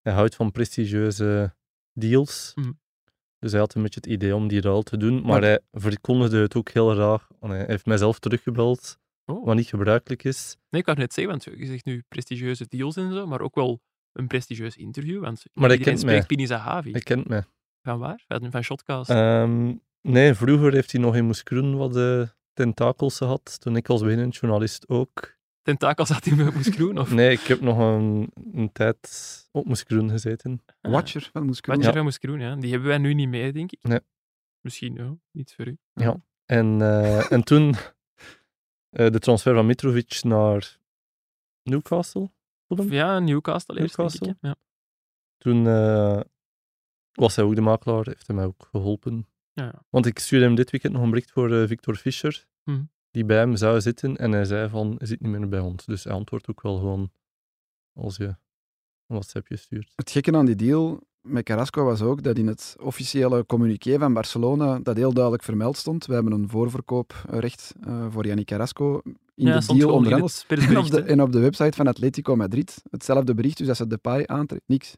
[0.02, 1.56] Hij houdt van prestigieuze
[1.94, 2.52] deals.
[2.56, 2.72] Mhm.
[3.40, 6.38] Dus hij had een beetje het idee om die ruil te doen, maar, hij verkondigde
[6.38, 7.28] het ook heel raar.
[7.40, 9.46] Want hij heeft mijzelf teruggebeld, Oh.
[9.46, 10.58] wat niet gebruikelijk is.
[10.70, 13.56] Nee, ik wou net zeggen, want je zegt nu prestigieuze deals en zo, maar ook
[13.56, 15.22] wel een prestigieus interview.
[15.22, 16.92] Want Maar hij kent spreekt Pini Zahavi.
[16.92, 17.44] Hij kent mij.
[17.82, 18.24] Van waar?
[18.28, 19.10] Van, van Shotcast.
[19.10, 23.60] Ehm, nee, vroeger heeft hij nog in Moeskroen wat de tentakels gehad.
[23.62, 25.36] Toen ik als beginnend journalist ook.
[25.62, 26.98] Tentakels had hij met Moeskroen?
[26.98, 29.10] Of Nee, ik heb nog een, een tijd
[29.52, 30.62] op Moeskroen gezeten.
[30.82, 31.76] Ah, Watcher van Moeskroen.
[31.76, 31.98] Watcher Ja.
[31.98, 32.56] van Moeskroen, ja.
[32.56, 33.84] Die hebben wij nu niet mee, denk ik.
[33.84, 34.00] Nee.
[34.62, 35.16] Misschien, ja.
[35.32, 35.78] Iets voor u.
[36.46, 37.76] En, eh, en toen
[38.90, 40.78] eh, de transfer van Mitrovic naar
[41.64, 42.32] Newcastle.
[42.68, 42.92] Fulham.
[42.92, 44.50] Ja, Newcastle eerst, denk ik, Newcastle?
[44.50, 44.56] Ja.
[45.38, 46.22] Toen eh,
[47.14, 49.28] was hij ook de makelaar, heeft hij mij ook geholpen.
[49.54, 49.84] Ja.
[49.90, 52.82] Want ik stuurde hem dit weekend nog een bericht voor eh, Victor Fischer, Mhm.
[53.12, 54.18] die bij hem zou zitten.
[54.18, 55.86] En hij zei van, hij zit niet meer bij ons.
[55.86, 57.12] Dus hij antwoordt ook wel gewoon
[57.94, 58.36] als je een
[59.20, 59.92] WhatsAppje stuurt.
[59.96, 64.14] Het gekke aan die deal met Carrasco was ook dat in het officiële communiqué van
[64.14, 66.06] Barcelona dat heel duidelijk vermeld stond.
[66.06, 70.46] We hebben een voorverkooprecht eh voor Yannick Carrasco in ja, de deal onderhandeld.
[70.48, 74.64] En en op de website van Atletico Madrid, hetzelfde bericht, dus dat ze Depay aantrekt,
[74.68, 74.96] niks.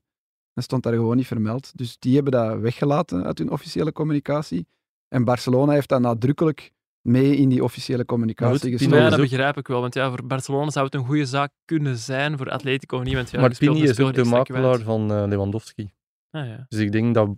[0.55, 1.71] Dat stond daar gewoon niet vermeld.
[1.77, 4.67] Dus die hebben dat weggelaten uit hun officiële communicatie.
[5.07, 9.03] En Barcelona heeft dat nadrukkelijk mee in die officiële communicatie Maar goed, Maar gestoken.
[9.03, 9.81] ja, dat begrijp ik wel.
[9.81, 12.37] Want ja, voor Barcelona zou het een goede zaak kunnen zijn.
[12.37, 13.13] Voor Atletico niet.
[13.13, 15.91] Want ja, maar Pini een is ook de makelaar van eh, Lewandowski.
[16.31, 16.65] Ah, ja.
[16.69, 17.29] Dus ik denk dat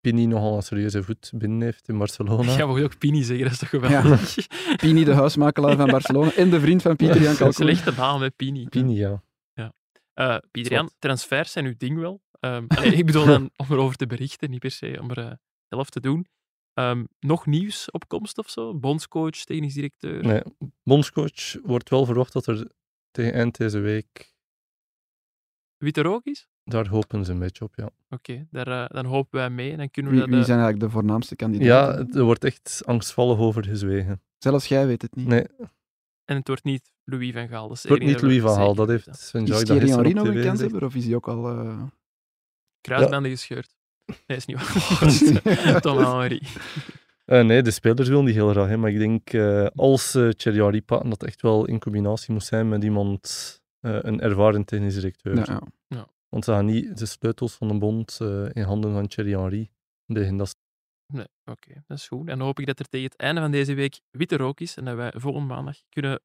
[0.00, 2.56] Pini nogal een serieuze voet binnen heeft in Barcelona.
[2.56, 4.36] Ja, we ook Pini zeggen, dat is toch geweldig?
[4.76, 7.54] Pini, de huismakelaar van Barcelona en de vriend van Pieter Jan Een Kalkoen.
[7.54, 8.68] slechte naam, hè, Pini.
[8.68, 9.22] Pini, ja.
[10.14, 11.00] Eh Pieter Jan, Zwart.
[11.00, 12.22] transfers zijn uw ding wel.
[12.44, 15.32] Ehm, allee, ik bedoel dan om erover te berichten, niet per se om er eh,
[15.68, 16.26] zelf te doen.
[16.74, 18.74] Ehm, nog nieuws op komst of zo?
[18.74, 20.24] Bondscoach, technisch directeur?
[20.24, 20.42] Nee,
[20.82, 22.70] bondscoach wordt wel verwacht dat er
[23.10, 24.34] tegen eind deze week,
[25.76, 26.48] Wie er ook is?
[26.64, 27.90] daar hopen ze een beetje op, ja.
[28.10, 29.70] Oké, daar, eh, dan hopen wij mee.
[29.70, 30.34] En dan kunnen we Wie, dat...
[30.34, 32.06] wie eh, zijn eigenlijk de voornaamste kandidaten?
[32.06, 34.22] Ja, er wordt echt angstvallig over gezwegen.
[34.38, 35.26] Zelfs jij weet het niet.
[35.26, 35.46] Nee,
[36.24, 37.68] En het wordt niet Louis van Gaal.
[37.68, 40.42] Dat is het wordt niet Louis van Gaal, dat heeft Is Thierry Henry nog een
[40.42, 41.48] kans hebben, of is hij ook al...
[41.50, 41.82] eh,
[42.84, 43.74] Kruisbanden gescheurd.
[44.26, 45.80] Nee, is niet waar.
[45.80, 46.42] Tom Henry.
[47.24, 50.28] Eh, nee, de spelers willen die heel graag, hè, maar ik denk eh, als uh,
[50.28, 54.64] Thierry Henry pakken, dat echt wel in combinatie moet zijn met iemand, eh, een ervaren
[54.64, 55.36] technisch directeur.
[55.36, 56.06] ja, ja.
[56.28, 59.70] Want ze gaan niet de sleutels van de bond eh, in handen van Thierry Henry
[60.06, 60.36] leggen.
[60.36, 60.54] Dat is
[61.06, 62.28] Nee, oké, dat is goed.
[62.28, 64.76] En dan hoop ik dat er tegen het einde van deze week witte rook is
[64.76, 66.20] en dat wij volgende maandag kunnen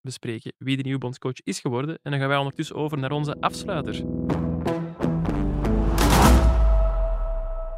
[0.00, 1.98] bespreken wie de nieuwe bondscoach is geworden.
[2.02, 4.04] En dan gaan wij ondertussen over naar onze afsluiter.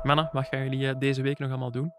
[0.02, 1.92] Mannen, wat gaan jullie eh, deze week nog allemaal doen?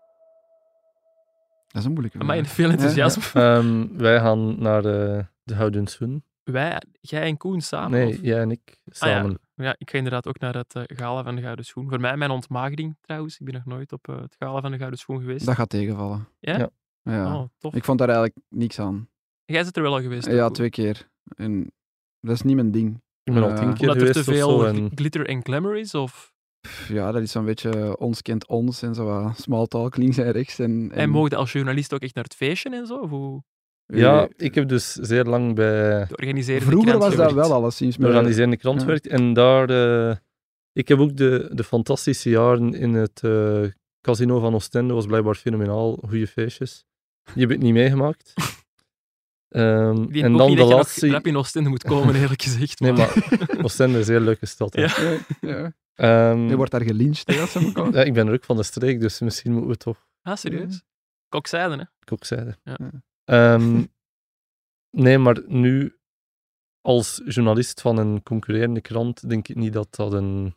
[1.68, 2.48] Dat is een moeilijke vraag.
[2.48, 3.42] veel enthousiasme.
[3.42, 6.24] Ehm, wij gaan naar eh, de Houdenshoen.
[6.44, 7.92] Wij, jij en Koen samen?
[8.00, 8.22] Nee, of?
[8.22, 8.94] jij en ik Ah, ja.
[8.94, 9.40] samen.
[9.56, 11.90] Ja, ik ga inderdaad ook naar het eh, gala van de Gouden Schoen.
[11.90, 13.40] Voor mij mijn ontmaagding trouwens.
[13.40, 15.46] Ik ben nog nooit op het gala van de Gouden Schoen geweest.
[15.46, 16.28] Dat gaat tegenvallen.
[16.40, 16.58] Ja?
[16.58, 16.70] Ja.
[17.04, 17.36] Ja.
[17.36, 17.74] Oh, tof.
[17.76, 19.10] Ik vond daar eigenlijk niks aan.
[19.46, 20.28] Jij zit er wel al geweest.
[20.28, 21.10] Ja, twee keer.
[21.36, 21.72] En
[22.20, 23.02] dat is niet mijn ding.
[23.24, 25.78] Ik ben al tien keer Omdat er geweest te of veel En glitter en glamour
[25.78, 25.96] is?
[25.96, 26.31] Of...
[26.88, 30.32] Ja, dat is zo'n beetje ons kent ons en zo wat small talk links en
[30.32, 30.60] rechts.
[30.60, 32.96] En, En mogen als journalist ook echt naar het feestje en zo?
[32.96, 33.44] Of hoe
[33.86, 37.96] ja, Eh, ik heb dus zeer lang bij de organiserende Vroeger was dat wel alleszins.
[37.96, 38.82] de maar- organiserende krant ja.
[38.82, 39.08] gewerkt.
[39.08, 39.70] En daar...
[40.10, 40.16] eh,
[40.74, 43.62] ik heb ook de, de fantastische jaren in het eh,
[44.02, 44.94] casino van Oostende.
[44.94, 45.96] was blijkbaar fenomenaal.
[46.08, 46.86] Goede feestjes.
[47.34, 48.34] Die heb ik niet meegemaakt.
[49.50, 51.10] Ehm, Die en ook dan niet de dat je nog laatste...
[51.10, 52.80] rap in Oostende moet komen, eerlijk gezegd.
[52.80, 53.26] Nee, maar...
[53.30, 54.76] maar Oostende is een zeer leuke stad.
[54.76, 55.74] Ja, ja.
[55.96, 57.94] Ehm, Je wordt daar gelyncht hè, als ze me komen.
[57.94, 60.84] ja, ik ben er ook van de streek, dus misschien moeten we toch Ah, serieus?
[61.30, 61.84] Kokzijde, hè?
[62.06, 62.58] kokzijde.
[62.64, 62.78] Ja.
[63.24, 63.84] Ehm,
[65.06, 65.96] nee, maar nu
[66.82, 70.56] als journalist van een concurrerende krant denk ik niet dat dat een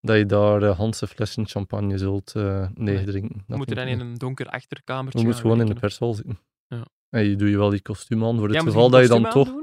[0.00, 3.44] dat je daar uh, Hanse flessen champagne zult uh, neerdrinken.
[3.46, 6.38] We moeten dan in een donker achterkamertje Je moet gewoon in de pershal zitten.
[6.66, 6.86] Ja.
[7.08, 9.08] En je doe je wel die kostuum aan voor het Ja, geval je dat je
[9.08, 9.54] dan toch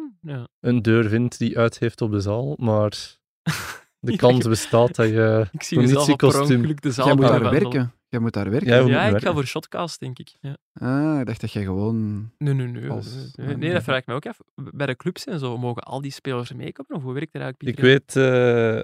[0.60, 2.56] een deur vindt die uit heeft op de zaal.
[2.58, 3.18] Maar
[4.00, 6.76] de kans bestaat dat je Ik zie mezelf kostuum...
[6.76, 7.94] de zaal Jij moet daar werken.
[8.08, 8.88] Jij moet daar werken.
[8.88, 10.36] Ja, ik ga voor shotcast, denk ik.
[10.40, 10.58] Ja.
[10.74, 12.30] Ah, ik dacht dat jij gewoon...
[12.38, 12.90] Nee, nee, nee.
[12.90, 14.40] Als- nee, nee, dat vraag ik me ook af.
[14.56, 16.96] Bij de clubs en zo, mogen al die spelers meekomen?
[16.96, 18.80] Of hoe werkt dat eigenlijk, Ik weet, eh,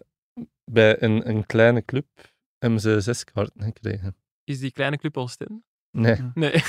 [0.71, 2.05] bij een, een kleine club
[2.57, 4.15] hebben ze zes kaarten gekregen.
[4.43, 5.63] Is die kleine club al stem?
[5.91, 6.63] Nee, Nee.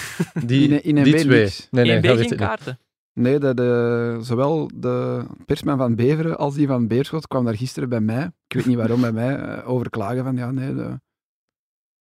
[0.44, 1.50] die, In- in die twee.
[1.70, 2.78] Nee, nee, weet geen kaarten.
[3.18, 7.88] Nee, de, de, zowel de persman van Beveren als die van Beerschot kwam daar gisteren
[7.88, 11.00] bij mij, ik weet niet waarom bij mij, eh, over klagen van ja, nee, de,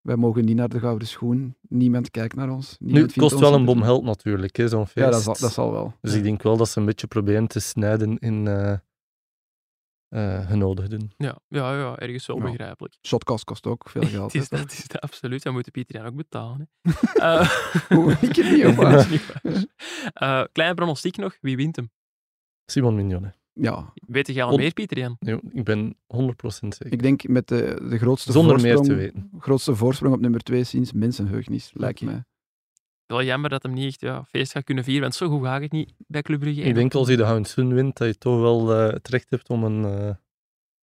[0.02, 1.56] wij mogen niet naar de Gouden Schoen.
[1.62, 2.76] Niemand kijkt naar ons.
[2.80, 5.06] Nu, het kost wel een bom geld natuurlijk, zo'n feest.
[5.06, 5.94] Ja, dat zal, dat zal wel.
[6.02, 8.74] Dus ik denk wel dat ze een beetje proberen te snijden in eh
[10.16, 11.12] eh, genodigden.
[11.18, 12.44] Ja, ja, ja, ergens wel Ja.
[12.44, 12.96] begrijpelijk.
[13.08, 14.34] Shotcast kost ook veel geld.
[14.34, 15.44] Het is dat, het is dat, absoluut.
[15.44, 16.70] Dan moet de Pieter ook betalen.
[16.82, 16.92] Hè.
[17.14, 17.50] Eh,
[17.98, 19.08] Hoe, ik het niet, waar.
[20.14, 21.90] Eh, kleine pronostiek nog, wie wint hem?
[22.66, 23.30] Simon Mignon, hè.
[23.54, 25.16] Ja, Weet jij al On- meer, Pieter Jan?
[25.20, 26.28] Nee, ik ben 100%
[26.76, 26.92] zeker.
[26.94, 29.30] ik denk met de, de grootste, Zonder meer voorsprong, te weten.
[29.40, 32.12] grootste voorsprong op nummer 2 sinds mensenheugnis, lijkt Oké.
[32.12, 32.24] mij.
[33.06, 35.62] Wel jammer dat hem niet echt ja, feest gaat kunnen vieren, want zo goed gaat
[35.62, 36.62] het niet bij Club Brugge.
[36.62, 39.50] Ik denk als je de Houndsун wint, dat je toch wel eh, het recht hebt
[39.50, 40.16] om een, eh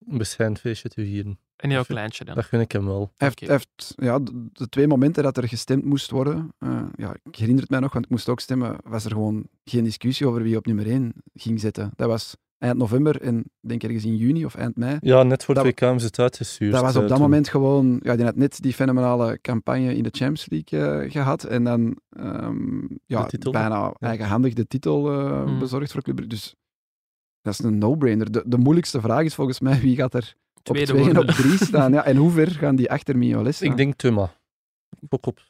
[0.08, 1.38] een beschijnd feestje te vieren.
[1.56, 2.34] Een heel vind- kleintje dan.
[2.34, 3.12] Dat gun ik hem wel.
[3.16, 6.82] Hij heeft, hij heeft ja, de, de twee momenten dat er gestemd moest worden, eh,
[6.96, 9.84] ja, ik herinner het mij nog, want ik moest ook stemmen, was er gewoon geen
[9.84, 11.90] discussie over wie op nummer 1 ging zetten.
[11.96, 14.96] Dat was eind november en denk ergens in juni of eind mei.
[15.00, 16.72] Ja, net voor Dat- het WK hebben ze het uitgestuurd.
[16.72, 17.26] Dat was op eh, dat toen.
[17.26, 21.44] moment gewoon, ja, die had net die fenomenale campagne in de Champions League eh, gehad
[21.44, 23.52] en dan ehm, ja, De titel.
[23.52, 25.58] bijna eigenhandig de titel eh, Mm.
[25.58, 26.34] bezorgd voor Club Brugge.
[26.34, 26.54] Dus
[27.42, 28.32] dat is een no-brainer.
[28.32, 31.14] De, de moeilijkste vraag is volgens mij wie gaat er op Tweede twee en op
[31.16, 31.34] worden.
[31.34, 31.92] drie staan.
[31.92, 33.14] Ja, en hoe ver gaan die achter
[33.52, 33.70] staan?
[33.70, 34.30] Ik denk Tuma.
[35.08, 35.40] Fok op.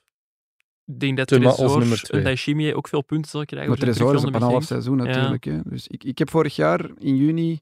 [0.93, 3.68] Ik denk dat Thuma als Tresor nummer en ook veel punten zal krijgen.
[3.68, 5.45] Maar Tresor is op een half seizoen natuurlijk.
[5.45, 5.61] Hè.
[5.64, 7.61] Dus ik, ik heb vorig jaar in juni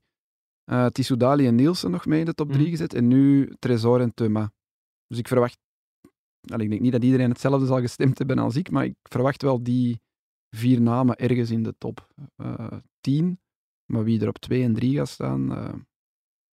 [0.64, 2.70] eh Tissoudali en Nielsen nog mee in de top 3 Mhm.
[2.70, 2.94] gezet.
[2.94, 4.52] En nu Tresor en Thuma.
[5.06, 5.58] Dus ik verwacht...
[6.40, 9.42] Nou, ik denk niet dat iedereen hetzelfde zal gestemd hebben als ik, maar ik verwacht
[9.42, 10.00] wel die
[10.56, 13.40] vier namen ergens in de top eh 10.
[13.92, 15.52] Maar wie er op 2 en 3 gaat staan...
[15.56, 15.74] eh,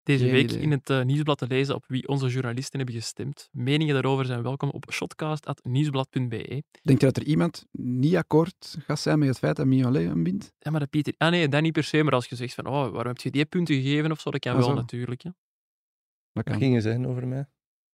[0.07, 0.59] Deze Geen week idee.
[0.61, 3.49] in het eh, nieuwsblad te lezen op wie onze journalisten hebben gestemd.
[3.51, 6.63] Meningen daarover zijn welkom op shotcast.nieuwsblad.be.
[6.81, 10.23] denk je dat er iemand niet akkoord gaat zijn met het feit dat Miolet hem
[10.23, 10.53] wint?
[10.59, 11.13] Ja, maar dat Pieter...
[11.17, 13.31] Ah nee, dat niet per se, maar als je zegt van, oh, waarom heb je
[13.31, 14.73] die punten gegeven of zo, dat kan Ah, wel zo.
[14.73, 15.21] natuurlijk.
[15.21, 15.29] Hè.
[15.29, 15.39] Dat
[16.31, 16.57] Wat kan.
[16.57, 17.45] ging je zeggen over mij?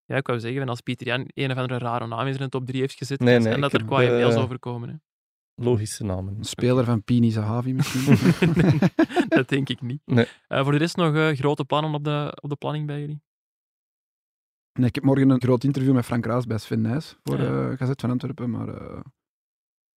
[0.04, 2.48] Ja, ik wou zeggen, van als Pieter Jan een of andere rare naam in zijn
[2.50, 4.88] top 3 heeft gezet, Nee, kan nee, zijn dat er heb, kwaaie mails eh, overkomen.
[4.88, 4.94] Hè.
[5.55, 6.36] Logische namen.
[6.38, 8.16] Een speler van Pini Zahavi misschien?
[9.28, 10.00] dat denk ik niet.
[10.05, 10.26] Nee.
[10.48, 13.22] Eh, voor de rest nog eh, grote plannen op de, op de planning bij jullie?
[14.72, 17.70] Nee, ik heb morgen een groot interview met Frank Raas bij Sven Nijs voor Ja.
[17.70, 18.68] eh Gazet van Antwerpen, maar...
[18.68, 19.00] eh,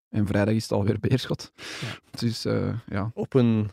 [0.08, 1.52] en vrijdag is het alweer Beerschot.
[1.80, 2.18] Ja.
[2.18, 3.70] Dus eh, ja, Op een,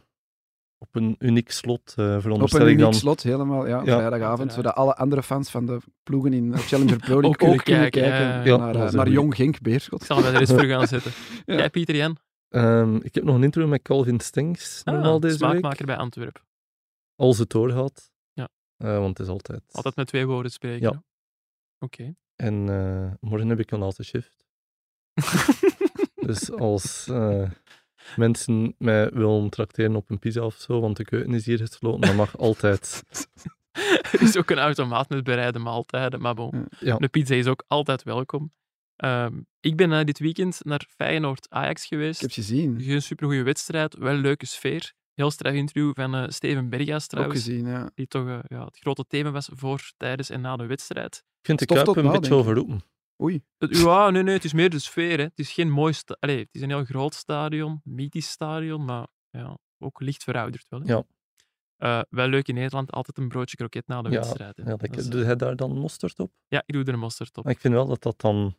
[0.82, 2.94] op een uniek slot, eh op een uniek dan.
[2.94, 3.98] slot helemaal, ja, Ja.
[3.98, 7.64] vrijdagavond, zodat alle andere fans van de ploegen in eh, Challenger Pro League Ook ook
[7.64, 8.44] kunnen kijken, kijken, ja.
[8.44, 9.10] Ja, naar, een naar.
[9.10, 10.00] Jong Genk Beerschot.
[10.02, 11.12] Ik zal de rest voor gaan zetten.
[11.46, 11.56] Ja.
[11.56, 12.18] Jij, Pieter Jan?
[12.50, 15.50] Ehm, ik heb nog een interview met Calvin Stengs, normaal Ah, deze week.
[15.50, 16.42] smaakmaker bij Antwerpen.
[17.16, 18.12] Als het doorgaat.
[18.34, 18.50] Ja.
[18.78, 19.62] Eh, want het is altijd...
[19.72, 20.92] Altijd met twee woorden spreken.
[20.92, 21.04] Ja.
[21.80, 22.16] Oké.
[22.36, 24.46] En eh, morgen heb ik een laatste shift.
[26.28, 27.50] Dus als eh,
[28.16, 32.02] mensen mij willen trakteren op een pizza of zo, want de keuken is hier gesloten,
[32.02, 33.04] dan mag altijd.
[34.12, 36.68] er is ook een automaat met bereide maaltijden, maar bon.
[36.80, 36.98] Ja.
[36.98, 38.52] De pizza is ook altijd welkom.
[38.96, 42.22] Ehm, ik ben eh, dit weekend naar Feyenoord-Ajax Ik geweest.
[42.22, 42.82] heb gezien.
[42.82, 44.94] Geen supergoeie wedstrijd, wel leuke sfeer.
[45.14, 47.44] Heel straf interview van eh, Steven Berghuis Ook trouwens.
[47.44, 47.92] gezien, ja.
[47.96, 51.16] Die toch eh, ja, het grote thema was voor, tijdens en na de wedstrijd.
[51.16, 52.82] Ik vind de Kuip een beetje overroepen.
[53.22, 53.44] Oei.
[53.58, 55.18] Het, ja, nee, nee, het is meer de sfeer.
[55.18, 55.24] Hè.
[55.24, 59.08] Het is geen mooi sta- Allee, het is een heel groot stadion, mythisch stadion, maar
[59.30, 60.82] ja, ook licht verouderd wel.
[60.82, 60.94] Hè.
[60.94, 61.04] Ja.
[61.78, 64.58] Eh, wel leuk in Nederland, altijd een broodje kroket na de Ja, wedstrijd.
[64.58, 64.64] Hè.
[64.64, 66.32] Ja, Dat eh, Doe hij daar dan mosterd op?
[66.48, 67.44] ja, ik doe er een mosterd op.
[67.44, 68.56] Maar ik vind wel dat dat dan.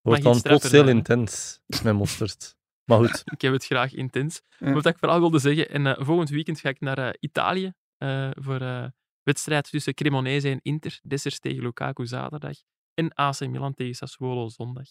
[0.00, 2.56] wordt dan plots heel intens met mosterd.
[2.84, 4.40] Maar goed, Ik heb het graag intens.
[4.50, 4.56] Ja.
[4.66, 7.72] Maar wat ik vooral wilde zeggen, en eh, volgend weekend ga ik naar eh, Italië
[7.96, 8.86] eh, voor eh
[9.22, 11.00] wedstrijd tussen Cremonese en Inter.
[11.02, 12.56] Dessers tegen Lukaku zaterdag
[12.98, 14.86] en AC Milan tegen Sassuolo zondag.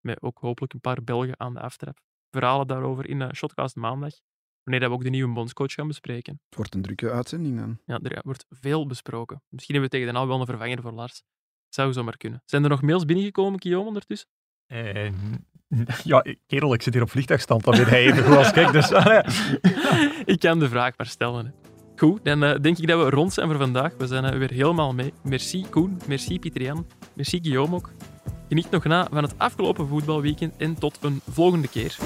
[0.00, 2.00] Met ook hopelijk een paar Belgen aan de aftrap.
[2.30, 4.12] Verhalen daarover in eh, Shotcast maandag,
[4.62, 6.40] wanneer we ook de nieuwe bondscoach gaan bespreken.
[6.44, 7.78] Het wordt een drukke uitzending dan.
[7.84, 9.42] Ja, er wordt veel besproken.
[9.48, 11.22] Misschien hebben we tegen de nou wel een vervanger voor Lars.
[11.68, 12.42] Zou zo maar kunnen.
[12.44, 14.28] Zijn er nog mails binnengekomen, Guillaume, ondertussen?
[14.66, 15.12] Eh,
[16.04, 18.72] ja, kerel, ik zit hier op vliegtuigstand, dan weet hij even goed als kijk.
[18.72, 18.90] Dus,
[20.34, 21.54] ik kan de vraag maar stellen.
[21.96, 23.96] Goed, dan eh, denk ik dat we rond zijn voor vandaag.
[23.96, 25.12] We zijn weer helemaal mee.
[25.22, 26.86] Merci Koen, merci Pietrian.
[27.14, 27.90] Merci Guillaume ook.
[28.48, 31.96] Geniet nog na van het afgelopen voetbalweekend en tot een volgende keer.